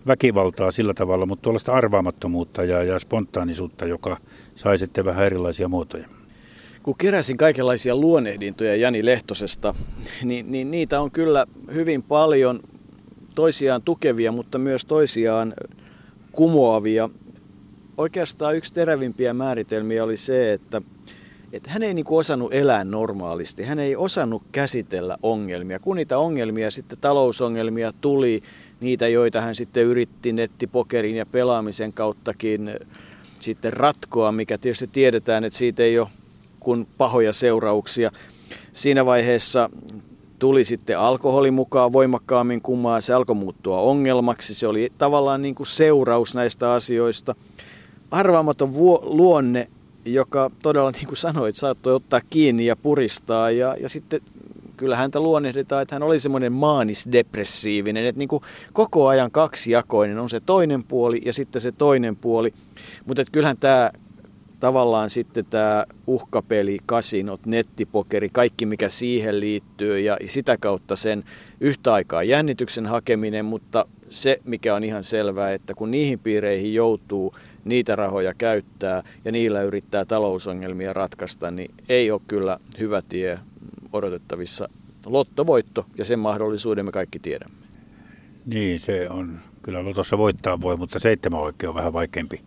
väkivaltaa 0.07 0.71
sillä 0.71 0.93
tavalla, 0.93 1.25
mutta 1.25 1.43
tuollaista 1.43 1.73
arvaamattomuutta 1.73 2.63
ja, 2.63 2.83
ja 2.83 2.99
spontaanisuutta, 2.99 3.85
joka 3.85 4.17
sai 4.55 4.77
sitten 4.77 5.05
vähän 5.05 5.25
erilaisia 5.25 5.67
muotoja 5.67 6.07
kun 6.85 6.95
keräsin 6.97 7.37
kaikenlaisia 7.37 7.95
luonehdintoja 7.95 8.75
Jani 8.75 9.05
Lehtosesta, 9.05 9.75
niin, 10.23 10.51
niin 10.51 10.71
niitä 10.71 11.01
on 11.01 11.11
kyllä 11.11 11.45
hyvin 11.73 12.03
paljon 12.03 12.59
toisiaan 13.35 13.81
tukevia, 13.81 14.31
mutta 14.31 14.57
myös 14.57 14.85
toisiaan 14.85 15.53
kumoavia. 16.31 17.09
Oikeastaan 17.97 18.55
yksi 18.55 18.73
terävimpiä 18.73 19.33
määritelmiä 19.33 20.03
oli 20.03 20.17
se, 20.17 20.53
että, 20.53 20.81
että 21.53 21.69
hän 21.69 21.83
ei 21.83 21.93
niin 21.93 22.05
kuin 22.05 22.19
osannut 22.19 22.53
elää 22.53 22.83
normaalisti. 22.83 23.63
Hän 23.63 23.79
ei 23.79 23.95
osannut 23.95 24.43
käsitellä 24.51 25.17
ongelmia. 25.23 25.79
Kun 25.79 25.95
niitä 25.95 26.17
ongelmia, 26.17 26.71
sitten 26.71 26.97
talousongelmia 27.01 27.93
tuli, 28.01 28.41
niitä 28.79 29.07
joita 29.07 29.41
hän 29.41 29.55
sitten 29.55 29.83
yritti 29.83 30.33
nettipokerin 30.33 31.15
ja 31.15 31.25
pelaamisen 31.25 31.93
kauttakin 31.93 32.71
sitten 33.39 33.73
ratkoa, 33.73 34.31
mikä 34.31 34.57
tietysti 34.57 34.87
tiedetään, 34.87 35.43
että 35.43 35.57
siitä 35.59 35.83
ei 35.83 35.99
ole 35.99 36.07
kuin 36.65 36.87
pahoja 36.97 37.33
seurauksia. 37.33 38.11
Siinä 38.73 39.05
vaiheessa 39.05 39.69
tuli 40.39 40.65
sitten 40.65 40.99
alkoholi 40.99 41.51
mukaan 41.51 41.93
voimakkaammin 41.93 42.61
kummaa, 42.61 43.01
se 43.01 43.13
alkoi 43.13 43.35
muuttua 43.35 43.77
ongelmaksi, 43.77 44.53
se 44.53 44.67
oli 44.67 44.91
tavallaan 44.97 45.41
niin 45.41 45.55
kuin 45.55 45.67
seuraus 45.67 46.35
näistä 46.35 46.71
asioista. 46.71 47.35
Arvaamaton 48.11 48.73
vuo, 48.73 49.01
luonne, 49.03 49.67
joka 50.05 50.51
todella 50.61 50.91
niin 50.91 51.07
kuin 51.07 51.17
sanoit, 51.17 51.55
saattoi 51.55 51.93
ottaa 51.93 52.21
kiinni 52.29 52.65
ja 52.65 52.75
puristaa 52.75 53.51
ja, 53.51 53.75
ja 53.79 53.89
sitten 53.89 54.21
kyllä 54.77 54.95
häntä 54.95 55.19
luonnehditaan, 55.19 55.81
että 55.81 55.95
hän 55.95 56.03
oli 56.03 56.19
semmoinen 56.19 56.53
maanisdepressiivinen, 56.53 58.05
että 58.05 58.19
niin 58.19 58.29
kuin 58.29 58.43
koko 58.73 59.07
ajan 59.07 59.31
kaksijakoinen 59.31 60.19
on 60.19 60.29
se 60.29 60.39
toinen 60.39 60.83
puoli 60.83 61.21
ja 61.25 61.33
sitten 61.33 61.61
se 61.61 61.71
toinen 61.71 62.15
puoli. 62.15 62.53
Mutta 63.05 63.23
kyllähän 63.31 63.57
tämä 63.57 63.91
tavallaan 64.65 65.09
sitten 65.09 65.45
tämä 65.45 65.85
uhkapeli, 66.07 66.77
kasinot, 66.85 67.45
nettipokeri, 67.45 68.29
kaikki 68.29 68.65
mikä 68.65 68.89
siihen 68.89 69.39
liittyy 69.39 69.99
ja 69.99 70.17
sitä 70.25 70.57
kautta 70.57 70.95
sen 70.95 71.23
yhtä 71.59 71.93
aikaa 71.93 72.23
jännityksen 72.23 72.85
hakeminen, 72.85 73.45
mutta 73.45 73.85
se 74.09 74.39
mikä 74.43 74.75
on 74.75 74.83
ihan 74.83 75.03
selvää, 75.03 75.53
että 75.53 75.73
kun 75.73 75.91
niihin 75.91 76.19
piireihin 76.19 76.73
joutuu 76.73 77.35
niitä 77.65 77.95
rahoja 77.95 78.33
käyttää 78.33 79.03
ja 79.25 79.31
niillä 79.31 79.61
yrittää 79.61 80.05
talousongelmia 80.05 80.93
ratkaista, 80.93 81.51
niin 81.51 81.71
ei 81.89 82.11
ole 82.11 82.21
kyllä 82.27 82.57
hyvä 82.79 83.01
tie 83.09 83.39
odotettavissa. 83.93 84.69
Lottovoitto 85.05 85.85
ja 85.97 86.05
sen 86.05 86.19
mahdollisuuden 86.19 86.85
me 86.85 86.91
kaikki 86.91 87.19
tiedämme. 87.19 87.57
Niin, 88.45 88.79
se 88.79 89.09
on. 89.09 89.39
Kyllä 89.61 89.85
lotossa 89.85 90.17
voittaa 90.17 90.61
voi, 90.61 90.77
mutta 90.77 90.99
seitsemän 90.99 91.39
oikein 91.39 91.69
on 91.69 91.75
vähän 91.75 91.93
vaikeampi 91.93 92.41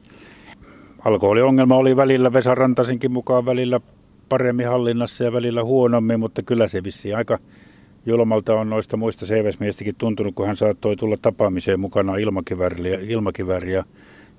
alkoholiongelma 1.04 1.76
oli 1.76 1.96
välillä 1.96 2.32
Vesa 2.32 2.54
Rantasinkin 2.54 3.12
mukaan 3.12 3.46
välillä 3.46 3.80
paremmin 4.28 4.68
hallinnassa 4.68 5.24
ja 5.24 5.32
välillä 5.32 5.64
huonommin, 5.64 6.20
mutta 6.20 6.42
kyllä 6.42 6.68
se 6.68 6.84
vissiin 6.84 7.16
aika 7.16 7.38
julmalta 8.06 8.54
on 8.54 8.70
noista 8.70 8.96
muista 8.96 9.26
CVS-miestäkin 9.26 9.94
tuntunut, 9.98 10.34
kun 10.34 10.46
hän 10.46 10.56
saattoi 10.56 10.96
tulla 10.96 11.16
tapaamiseen 11.22 11.80
mukana 11.80 12.16
ilmakivääriä, 12.16 12.98
ilmakivääriä 13.02 13.84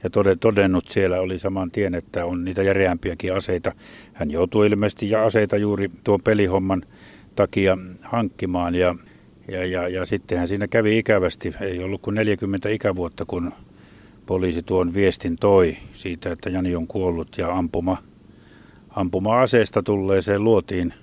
ja 0.04 0.10
todennut 0.40 0.88
siellä 0.88 1.20
oli 1.20 1.40
saman 1.40 1.72
tien, 1.72 1.96
että 1.96 2.26
on 2.26 2.46
niitä 2.46 2.64
järeämpiäkin 2.64 3.34
aseita. 3.34 3.72
Hän 4.14 4.32
joutui 4.32 4.68
ilmeisesti 4.68 5.10
ja 5.10 5.26
aseita 5.26 5.58
juuri 5.58 5.92
tuon 6.04 6.22
pelihomman 6.22 6.84
takia 7.36 7.78
hankkimaan 8.02 8.76
ja, 8.76 8.96
ja, 9.48 9.66
ja, 9.66 9.88
ja 9.88 10.06
sittenhän 10.06 10.48
siinä 10.48 10.68
kävi 10.68 10.98
ikävästi. 10.98 11.54
Ei 11.62 11.84
ollut 11.84 12.02
kuin 12.02 12.16
40 12.16 12.70
ikävuotta, 12.70 13.26
kun 13.26 13.52
poliisi 14.30 14.64
tuon 14.64 14.94
viestin 14.94 15.36
toi 15.38 15.78
siitä, 15.94 16.32
että 16.32 16.50
Jani 16.50 16.76
on 16.76 16.88
kuollut 16.88 17.38
ja 17.38 17.58
ampuma, 17.58 17.98
ampuma-aseesta 18.90 19.84
tulleeseen 19.84 20.44
luotiin. 20.44 20.94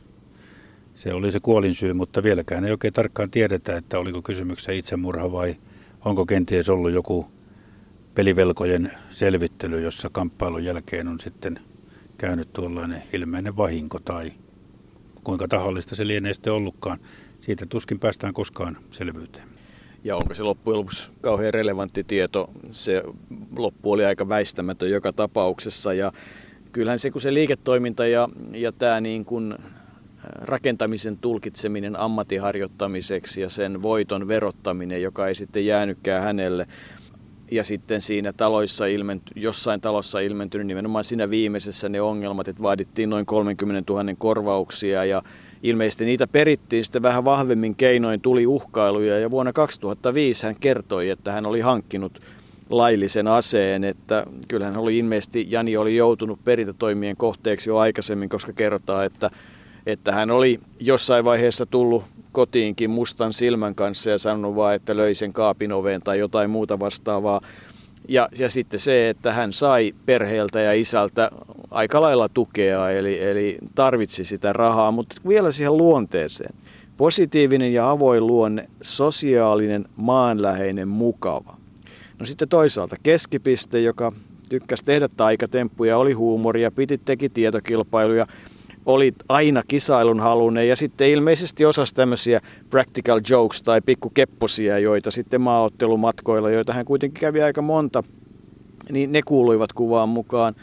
Se 0.94 1.12
oli 1.12 1.32
se 1.32 1.40
kuolinsyy, 1.40 1.92
mutta 1.92 2.22
vieläkään 2.22 2.64
ei 2.64 2.70
oikein 2.70 2.92
tarkkaan 2.92 3.30
tiedetä, 3.30 3.76
että 3.76 3.98
oliko 3.98 4.22
kysymyksessä 4.22 4.72
itsemurha 4.72 5.32
vai 5.32 5.56
onko 6.04 6.26
kenties 6.26 6.68
ollut 6.68 6.90
joku 6.90 7.26
pelivelkojen 8.14 8.92
selvittely, 9.10 9.80
jossa 9.80 10.10
kamppailun 10.12 10.64
jälkeen 10.64 11.08
on 11.08 11.20
sitten 11.20 11.60
käynyt 12.18 12.52
tuollainen 12.52 13.02
ilmeinen 13.12 13.56
vahinko 13.56 13.98
tai 13.98 14.32
kuinka 15.24 15.48
tahallista 15.48 15.94
se 15.94 16.06
lienee 16.06 16.34
sitten 16.34 16.52
ollutkaan. 16.52 16.98
Siitä 17.40 17.66
tuskin 17.66 17.98
päästään 17.98 18.34
koskaan 18.34 18.76
selvyyteen. 18.90 19.55
Ja 20.06 20.16
onko 20.16 20.34
se 20.34 20.42
loppujen 20.42 20.78
lopuksi 20.78 21.10
kauhean 21.20 21.54
relevantti 21.54 22.04
tieto, 22.04 22.50
se 22.70 23.02
loppu 23.56 23.92
oli 23.92 24.04
aika 24.04 24.28
väistämätön 24.28 24.90
joka 24.90 25.12
tapauksessa. 25.12 25.92
Ja 25.92 26.12
kyllähän 26.72 26.98
se, 26.98 27.10
kun 27.10 27.20
se 27.20 27.34
liiketoiminta 27.34 28.06
ja, 28.06 28.28
ja 28.52 28.72
tämä 28.72 29.00
niin 29.00 29.24
kuin 29.24 29.54
rakentamisen 30.32 31.18
tulkitseminen 31.18 31.98
ammattiharjoittamiseksi 31.98 33.40
ja 33.40 33.48
sen 33.48 33.82
voiton 33.82 34.28
verottaminen, 34.28 35.02
joka 35.02 35.28
ei 35.28 35.34
sitten 35.34 35.66
jäänytkään 35.66 36.22
hänelle, 36.22 36.66
ja 37.50 37.64
sitten 37.64 38.00
siinä 38.00 38.32
taloissa 38.32 38.86
ilmenty, 38.86 39.32
jossain 39.36 39.80
talossa 39.80 40.20
ilmentynyt 40.20 40.66
nimenomaan 40.66 41.04
siinä 41.04 41.30
viimeisessä 41.30 41.88
ne 41.88 42.00
ongelmat, 42.00 42.48
että 42.48 42.62
vaadittiin 42.62 43.10
noin 43.10 43.26
30 43.26 43.92
000 43.92 44.04
korvauksia 44.18 45.04
ja 45.04 45.22
ilmeisesti 45.68 46.04
niitä 46.04 46.26
perittiin 46.26 46.84
sitten 46.84 47.02
vähän 47.02 47.24
vahvemmin 47.24 47.74
keinoin, 47.74 48.20
tuli 48.20 48.46
uhkailuja 48.46 49.18
ja 49.18 49.30
vuonna 49.30 49.52
2005 49.52 50.46
hän 50.46 50.56
kertoi, 50.60 51.10
että 51.10 51.32
hän 51.32 51.46
oli 51.46 51.60
hankkinut 51.60 52.22
laillisen 52.70 53.26
aseen, 53.26 53.84
että 53.84 54.26
kyllähän 54.48 54.76
oli 54.76 54.98
ilmeisesti, 54.98 55.46
Jani 55.50 55.76
oli 55.76 55.96
joutunut 55.96 56.44
perintätoimien 56.44 57.16
kohteeksi 57.16 57.70
jo 57.70 57.76
aikaisemmin, 57.76 58.28
koska 58.28 58.52
kerrotaan, 58.52 59.06
että, 59.06 59.30
että 59.86 60.12
hän 60.12 60.30
oli 60.30 60.60
jossain 60.80 61.24
vaiheessa 61.24 61.66
tullut 61.66 62.04
kotiinkin 62.32 62.90
mustan 62.90 63.32
silmän 63.32 63.74
kanssa 63.74 64.10
ja 64.10 64.18
sanonut 64.18 64.56
vaan, 64.56 64.74
että 64.74 64.96
löi 64.96 65.14
sen 65.14 65.32
kaapin 65.32 65.72
oveen 65.72 66.02
tai 66.02 66.18
jotain 66.18 66.50
muuta 66.50 66.78
vastaavaa. 66.78 67.40
Ja, 68.08 68.28
ja 68.38 68.50
sitten 68.50 68.80
se, 68.80 69.08
että 69.08 69.32
hän 69.32 69.52
sai 69.52 69.94
perheeltä 70.06 70.60
ja 70.60 70.72
isältä 70.72 71.30
aika 71.70 72.00
lailla 72.00 72.28
tukea, 72.28 72.90
eli, 72.90 73.22
eli 73.22 73.58
tarvitsi 73.74 74.24
sitä 74.24 74.52
rahaa, 74.52 74.90
mutta 74.90 75.16
vielä 75.28 75.52
siihen 75.52 75.76
luonteeseen. 75.76 76.54
Positiivinen 76.96 77.72
ja 77.72 77.90
avoin 77.90 78.26
luonne, 78.26 78.68
sosiaalinen, 78.82 79.84
maanläheinen, 79.96 80.88
mukava. 80.88 81.56
No 82.18 82.26
sitten 82.26 82.48
toisaalta 82.48 82.96
keskipiste, 83.02 83.80
joka 83.80 84.12
tykkäsi 84.48 84.84
tehdä 84.84 85.08
taikatemppuja, 85.08 85.98
oli 85.98 86.12
huumoria, 86.12 86.70
piti 86.70 86.98
teki 86.98 87.28
tietokilpailuja, 87.28 88.26
oli 88.86 89.14
aina 89.28 89.62
kisailun 89.68 90.20
halunen 90.20 90.68
ja 90.68 90.76
sitten 90.76 91.08
ilmeisesti 91.10 91.64
osasi 91.66 91.94
tämmöisiä 91.94 92.40
practical 92.70 93.20
jokes 93.30 93.62
tai 93.62 93.80
pikkukepposia, 93.80 94.78
joita 94.78 95.10
sitten 95.10 95.40
maaottelumatkoilla, 95.40 96.50
joita 96.50 96.72
hän 96.72 96.84
kuitenkin 96.84 97.20
kävi 97.20 97.42
aika 97.42 97.62
monta, 97.62 98.02
niin 98.90 99.12
ne 99.12 99.22
kuuluivat 99.22 99.72
kuvaan 99.72 100.08
mukaan. 100.08 100.54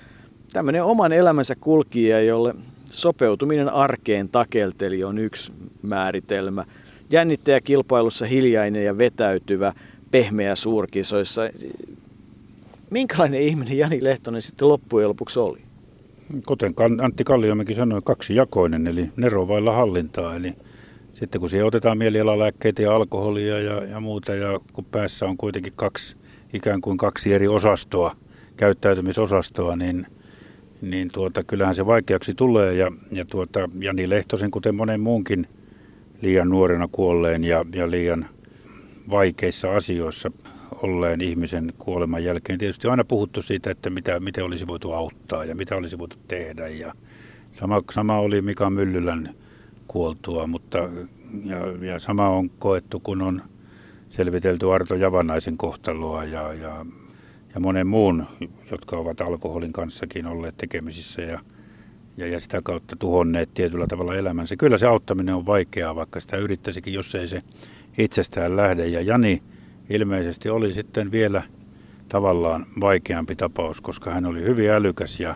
Tämmöinen 0.53 0.83
oman 0.83 1.13
elämänsä 1.13 1.55
kulkija, 1.55 2.21
jolle 2.21 2.55
sopeutuminen 2.91 3.69
arkeen 3.69 4.29
takelteli 4.29 5.03
on 5.03 5.17
yksi 5.17 5.53
määritelmä. 5.81 6.65
Jännittäjä 7.09 7.61
kilpailussa 7.61 8.25
hiljainen 8.25 8.85
ja 8.85 8.97
vetäytyvä, 8.97 9.73
pehmeä 10.11 10.55
suurkisoissa. 10.55 11.41
Minkälainen 12.89 13.41
ihminen 13.41 13.77
Jani 13.77 14.03
Lehtonen 14.03 14.41
sitten 14.41 14.67
loppujen 14.67 15.09
lopuksi 15.09 15.39
oli? 15.39 15.72
Kuten 16.47 16.73
Antti 17.01 17.23
Kalliomäki 17.23 17.73
sanoi, 17.73 18.01
kaksijakoinen, 18.03 18.87
eli 18.87 19.09
nero 19.17 19.47
vailla 19.47 19.73
hallintaa. 19.73 20.35
Eli 20.35 20.53
sitten 21.13 21.41
kun 21.41 21.49
siihen 21.49 21.67
otetaan 21.67 21.97
mielialalääkkeitä 21.97 22.81
ja 22.81 22.95
alkoholia 22.95 23.59
ja, 23.59 23.83
ja 23.83 23.99
muuta, 23.99 24.35
ja 24.35 24.59
kun 24.73 24.85
päässä 24.85 25.25
on 25.25 25.37
kuitenkin 25.37 25.73
kaksi, 25.75 26.17
ikään 26.53 26.81
kuin 26.81 26.97
kaksi 26.97 27.33
eri 27.33 27.47
osastoa, 27.47 28.15
käyttäytymisosastoa, 28.57 29.75
niin, 29.75 30.07
niin 30.81 31.09
tuota, 31.13 31.43
kyllähän 31.43 31.75
se 31.75 31.85
vaikeaksi 31.85 32.33
tulee. 32.33 32.73
Ja, 32.73 32.91
ja 33.11 33.25
tuota, 33.25 33.69
Jani 33.79 34.09
Lehtosen, 34.09 34.51
kuten 34.51 34.75
monen 34.75 34.99
muunkin 34.99 35.47
liian 36.21 36.49
nuorena 36.49 36.89
kuolleen 36.91 37.43
ja, 37.43 37.65
ja 37.75 37.91
liian 37.91 38.25
vaikeissa 39.09 39.75
asioissa 39.75 40.31
olleen 40.81 41.21
ihmisen 41.21 41.73
kuoleman 41.77 42.23
jälkeen 42.23 42.59
tietysti 42.59 42.87
on 42.87 42.91
aina 42.91 43.03
puhuttu 43.03 43.41
siitä, 43.41 43.71
että 43.71 43.89
mitä, 43.89 44.19
miten 44.19 44.43
olisi 44.43 44.67
voitu 44.67 44.91
auttaa 44.91 45.45
ja 45.45 45.55
mitä 45.55 45.75
olisi 45.75 45.97
voitu 45.97 46.15
tehdä. 46.27 46.67
Ja 46.67 46.93
sama, 47.51 47.81
sama 47.91 48.19
oli 48.19 48.41
Mika 48.41 48.69
Myllylän 48.69 49.35
kuoltua, 49.87 50.47
mutta 50.47 50.77
ja, 51.45 51.87
ja 51.87 51.99
sama 51.99 52.29
on 52.29 52.49
koettu, 52.49 52.99
kun 52.99 53.21
on 53.21 53.41
selvitelty 54.09 54.73
Arto 54.73 54.95
Javanaisen 54.95 55.57
kohtaloa 55.57 56.23
ja, 56.23 56.53
ja, 56.53 56.85
ja 57.53 57.59
monen 57.59 57.87
muun, 57.87 58.25
jotka 58.71 58.97
ovat 58.97 59.21
alkoholin 59.21 59.73
kanssakin 59.73 60.25
olleet 60.27 60.57
tekemisissä 60.57 61.21
ja, 61.21 61.39
ja, 62.17 62.27
ja 62.27 62.39
sitä 62.39 62.61
kautta 62.63 62.95
tuhonneet 62.95 63.53
tietyllä 63.53 63.87
tavalla 63.87 64.15
elämänsä. 64.15 64.55
Kyllä 64.55 64.77
se 64.77 64.87
auttaminen 64.87 65.35
on 65.35 65.45
vaikeaa, 65.45 65.95
vaikka 65.95 66.19
sitä 66.19 66.37
yrittäisikin, 66.37 66.93
jos 66.93 67.15
ei 67.15 67.27
se 67.27 67.41
itsestään 67.97 68.57
lähde. 68.57 68.87
Ja 68.87 69.01
Jani 69.01 69.41
ilmeisesti 69.93 70.49
oli 70.49 70.73
sitten 70.73 71.11
vielä 71.11 71.43
tavallaan 72.09 72.65
vaikeampi 72.79 73.35
tapaus, 73.35 73.81
koska 73.81 74.11
hän 74.11 74.25
oli 74.25 74.41
hyvin 74.41 74.71
älykäs 74.71 75.19
ja, 75.19 75.35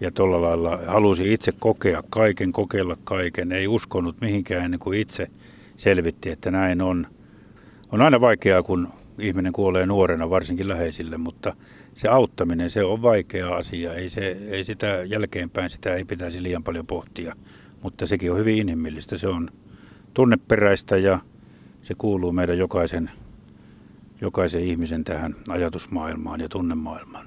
ja 0.00 0.10
tuolla 0.10 0.42
lailla 0.42 0.80
halusi 0.86 1.32
itse 1.32 1.52
kokea 1.58 2.02
kaiken, 2.10 2.52
kokeilla 2.52 2.96
kaiken, 3.04 3.52
ei 3.52 3.68
uskonut 3.68 4.20
mihinkään 4.20 4.64
ennen 4.64 4.80
kuin 4.80 5.00
itse 5.00 5.30
selvitti, 5.76 6.30
että 6.30 6.50
näin 6.50 6.82
on. 6.82 7.06
On 7.92 8.02
aina 8.02 8.20
vaikeaa, 8.20 8.62
kun 8.62 8.88
ihminen 9.18 9.52
kuolee 9.52 9.86
nuorena, 9.86 10.30
varsinkin 10.30 10.68
läheisille, 10.68 11.16
mutta 11.16 11.56
se 11.94 12.08
auttaminen, 12.08 12.70
se 12.70 12.84
on 12.84 13.02
vaikea 13.02 13.54
asia. 13.54 13.94
Ei, 13.94 14.10
se, 14.10 14.36
ei 14.50 14.64
sitä 14.64 14.86
jälkeenpäin, 14.86 15.70
sitä 15.70 15.94
ei 15.94 16.04
pitäisi 16.04 16.42
liian 16.42 16.64
paljon 16.64 16.86
pohtia, 16.86 17.36
mutta 17.82 18.06
sekin 18.06 18.32
on 18.32 18.38
hyvin 18.38 18.58
inhimillistä. 18.58 19.16
Se 19.16 19.28
on 19.28 19.50
tunneperäistä 20.14 20.96
ja 20.96 21.18
se 21.82 21.94
kuuluu 21.94 22.32
meidän 22.32 22.58
jokaisen 22.58 23.10
jokaisen 24.20 24.62
ihmisen 24.62 25.04
tähän 25.04 25.36
ajatusmaailmaan 25.48 26.40
ja 26.40 26.48
tunnemaailmaan. 26.48 27.26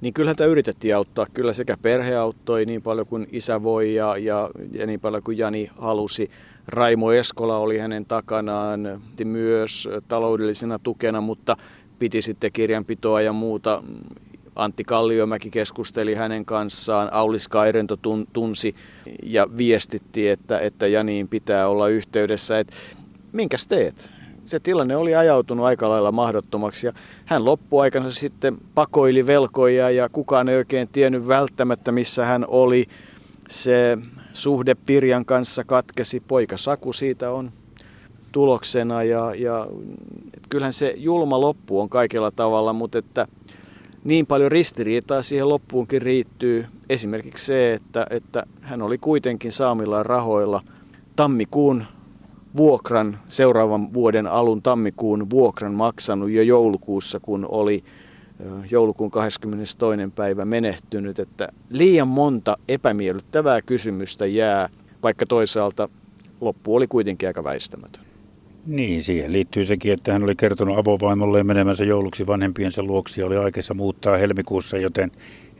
Niin 0.00 0.14
kyllähän 0.14 0.36
tämä 0.36 0.50
yritettiin 0.50 0.96
auttaa. 0.96 1.26
Kyllä 1.34 1.52
sekä 1.52 1.76
perhe 1.82 2.16
auttoi 2.16 2.66
niin 2.66 2.82
paljon 2.82 3.06
kuin 3.06 3.26
isä 3.32 3.62
voi 3.62 3.94
ja, 3.94 4.16
ja, 4.16 4.50
ja 4.72 4.86
niin 4.86 5.00
paljon 5.00 5.22
kuin 5.22 5.38
Jani 5.38 5.68
halusi. 5.78 6.30
Raimo 6.66 7.12
Eskola 7.12 7.56
oli 7.58 7.78
hänen 7.78 8.04
takanaan 8.04 9.02
myös 9.24 9.88
taloudellisena 10.08 10.78
tukena, 10.78 11.20
mutta 11.20 11.56
piti 11.98 12.22
sitten 12.22 12.52
kirjanpitoa 12.52 13.20
ja 13.20 13.32
muuta. 13.32 13.82
Antti 14.56 14.84
Kalliomäki 14.84 15.50
keskusteli 15.50 16.14
hänen 16.14 16.44
kanssaan, 16.44 17.12
Aulis 17.12 17.48
Kairento 17.48 17.98
tunsi 18.32 18.74
ja 19.22 19.46
viestitti, 19.56 20.28
että, 20.28 20.58
että 20.58 20.86
Janiin 20.86 21.28
pitää 21.28 21.68
olla 21.68 21.88
yhteydessä. 21.88 22.58
Et, 22.58 22.72
minkäs 23.32 23.66
teet? 23.66 24.11
Se 24.44 24.60
tilanne 24.60 24.96
oli 24.96 25.14
ajautunut 25.14 25.66
aika 25.66 25.88
lailla 25.88 26.12
mahdottomaksi 26.12 26.86
ja 26.86 26.92
hän 27.24 27.44
loppuaikansa 27.44 28.10
sitten 28.10 28.58
pakoili 28.74 29.26
velkoja 29.26 29.90
ja 29.90 30.08
kukaan 30.08 30.48
ei 30.48 30.56
oikein 30.56 30.88
tiennyt 30.92 31.28
välttämättä 31.28 31.92
missä 31.92 32.24
hän 32.24 32.44
oli. 32.48 32.86
Se 33.48 33.98
suhde 34.32 34.74
Pirjan 34.74 35.24
kanssa 35.24 35.64
katkesi, 35.64 36.20
poika 36.20 36.56
Saku 36.56 36.92
siitä 36.92 37.30
on 37.30 37.52
tuloksena 38.32 39.02
ja, 39.02 39.34
ja 39.34 39.66
kyllähän 40.50 40.72
se 40.72 40.94
julma 40.96 41.40
loppu 41.40 41.80
on 41.80 41.88
kaikella 41.88 42.30
tavalla, 42.30 42.72
mutta 42.72 42.98
että 42.98 43.26
niin 44.04 44.26
paljon 44.26 44.52
ristiriitaa 44.52 45.22
siihen 45.22 45.48
loppuunkin 45.48 46.02
riittyy. 46.02 46.66
Esimerkiksi 46.88 47.46
se, 47.46 47.72
että, 47.72 48.06
että 48.10 48.46
hän 48.60 48.82
oli 48.82 48.98
kuitenkin 48.98 49.52
saamilla 49.52 50.02
rahoilla 50.02 50.60
tammikuun 51.16 51.84
vuokran 52.56 53.18
seuraavan 53.28 53.94
vuoden 53.94 54.26
alun 54.26 54.62
tammikuun 54.62 55.30
vuokran 55.30 55.74
maksanut 55.74 56.30
jo 56.30 56.42
joulukuussa, 56.42 57.20
kun 57.20 57.46
oli 57.48 57.84
joulukuun 58.70 59.10
22. 59.10 59.76
päivä 60.14 60.44
menehtynyt, 60.44 61.18
että 61.18 61.48
liian 61.70 62.08
monta 62.08 62.56
epämiellyttävää 62.68 63.62
kysymystä 63.62 64.26
jää, 64.26 64.68
vaikka 65.02 65.26
toisaalta 65.26 65.88
loppu 66.40 66.74
oli 66.76 66.86
kuitenkin 66.86 67.28
aika 67.28 67.44
väistämätön. 67.44 68.02
Niin, 68.66 69.02
siihen 69.02 69.32
liittyy 69.32 69.64
sekin, 69.64 69.92
että 69.92 70.12
hän 70.12 70.22
oli 70.22 70.36
kertonut 70.36 70.78
avovaimolle 70.78 71.44
menemänsä 71.44 71.84
jouluksi 71.84 72.26
vanhempiensa 72.26 72.82
luoksi 72.82 73.20
ja 73.20 73.26
oli 73.26 73.36
aikeissa 73.36 73.74
muuttaa 73.74 74.16
helmikuussa, 74.16 74.78
joten 74.78 75.10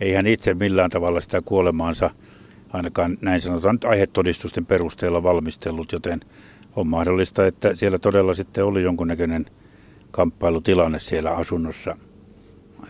ei 0.00 0.12
hän 0.12 0.26
itse 0.26 0.54
millään 0.54 0.90
tavalla 0.90 1.20
sitä 1.20 1.42
kuolemaansa 1.44 2.10
ainakaan 2.72 3.18
näin 3.20 3.40
sanotaan 3.40 3.78
aihetodistusten 3.84 4.66
perusteella 4.66 5.22
valmistellut, 5.22 5.92
joten 5.92 6.20
on 6.76 6.86
mahdollista, 6.86 7.46
että 7.46 7.74
siellä 7.74 7.98
todella 7.98 8.34
sitten 8.34 8.64
oli 8.64 8.82
jonkunnäköinen 8.82 9.46
kamppailutilanne 10.10 10.98
siellä 10.98 11.30
asunnossa. 11.30 11.96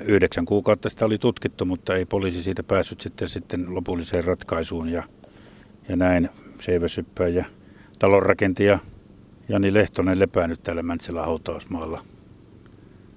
Yhdeksän 0.01 0.45
kuukautta 0.45 0.89
sitä 0.89 1.05
oli 1.05 1.19
tutkittu, 1.19 1.65
mutta 1.65 1.95
ei 1.95 2.05
poliisi 2.05 2.43
siitä 2.43 2.63
päässyt 2.63 3.01
sitten, 3.01 3.29
sitten 3.29 3.75
lopulliseen 3.75 4.25
ratkaisuun. 4.25 4.89
Ja, 4.89 5.03
ja 5.89 5.97
näin 5.97 6.29
Seiväsyppä 6.61 7.29
ja 7.29 7.45
talonrakentaja 7.99 8.79
Jani 9.49 9.75
Lehtonen 9.75 10.19
lepäänyt 10.19 10.63
täällä 10.63 10.83
Mäntsälän 10.83 11.25
hautausmaalla 11.25 12.03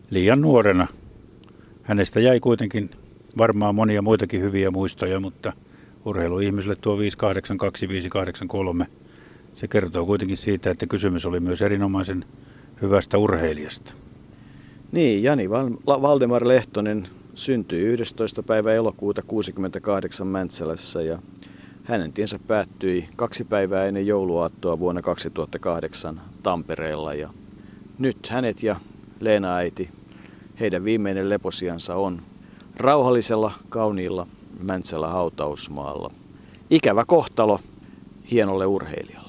liian 0.10 0.42
nuorena. 0.42 0.88
Hänestä 1.84 2.20
jäi 2.20 2.40
kuitenkin 2.40 2.90
varmaan 3.38 3.76
monia 3.76 4.02
muitakin 4.02 4.42
hyviä 4.42 4.72
muistoja, 4.72 5.20
mutta 5.20 5.54
urheiluihmisille 6.06 6.76
tuo 6.76 6.98
582 6.98 7.88
583 7.90 8.88
se 9.56 9.68
kertoo 9.68 10.06
kuitenkin 10.06 10.38
siitä, 10.38 10.72
että 10.72 10.88
kysymys 10.88 11.26
oli 11.26 11.40
myös 11.40 11.62
erinomaisen 11.62 12.26
hyvästä 12.82 13.18
urheilijasta. 13.18 13.94
Niin, 14.92 15.24
Jani 15.24 15.50
Valdemar 15.86 16.48
Lehtonen 16.48 17.08
syntyi 17.34 17.82
11. 17.82 18.44
päivä 18.44 18.74
elokuuta 18.74 19.22
68 19.22 20.28
Mäntsälässä 20.28 21.02
ja 21.02 21.20
hänen 21.84 22.14
tiensä 22.14 22.40
päättyi 22.48 23.10
kaksi 23.16 23.44
päivää 23.44 23.86
ennen 23.86 24.08
jouluaattoa 24.08 24.80
vuonna 24.80 25.02
2008 25.02 26.22
Tampereella. 26.44 27.14
Ja 27.14 27.30
nyt 28.00 28.28
hänet 28.28 28.64
ja 28.64 28.76
Leena 29.20 29.56
äiti, 29.56 29.90
heidän 30.60 30.84
viimeinen 30.84 31.30
leposiansa 31.30 31.96
on 31.96 32.22
rauhallisella, 32.78 33.52
kauniilla 33.70 34.28
Mäntsälä 34.64 35.08
hautausmaalla. 35.08 36.12
Ikävä 36.70 37.06
kohtalo 37.08 37.60
hienolle 38.32 38.66
urheilijalle. 38.66 39.25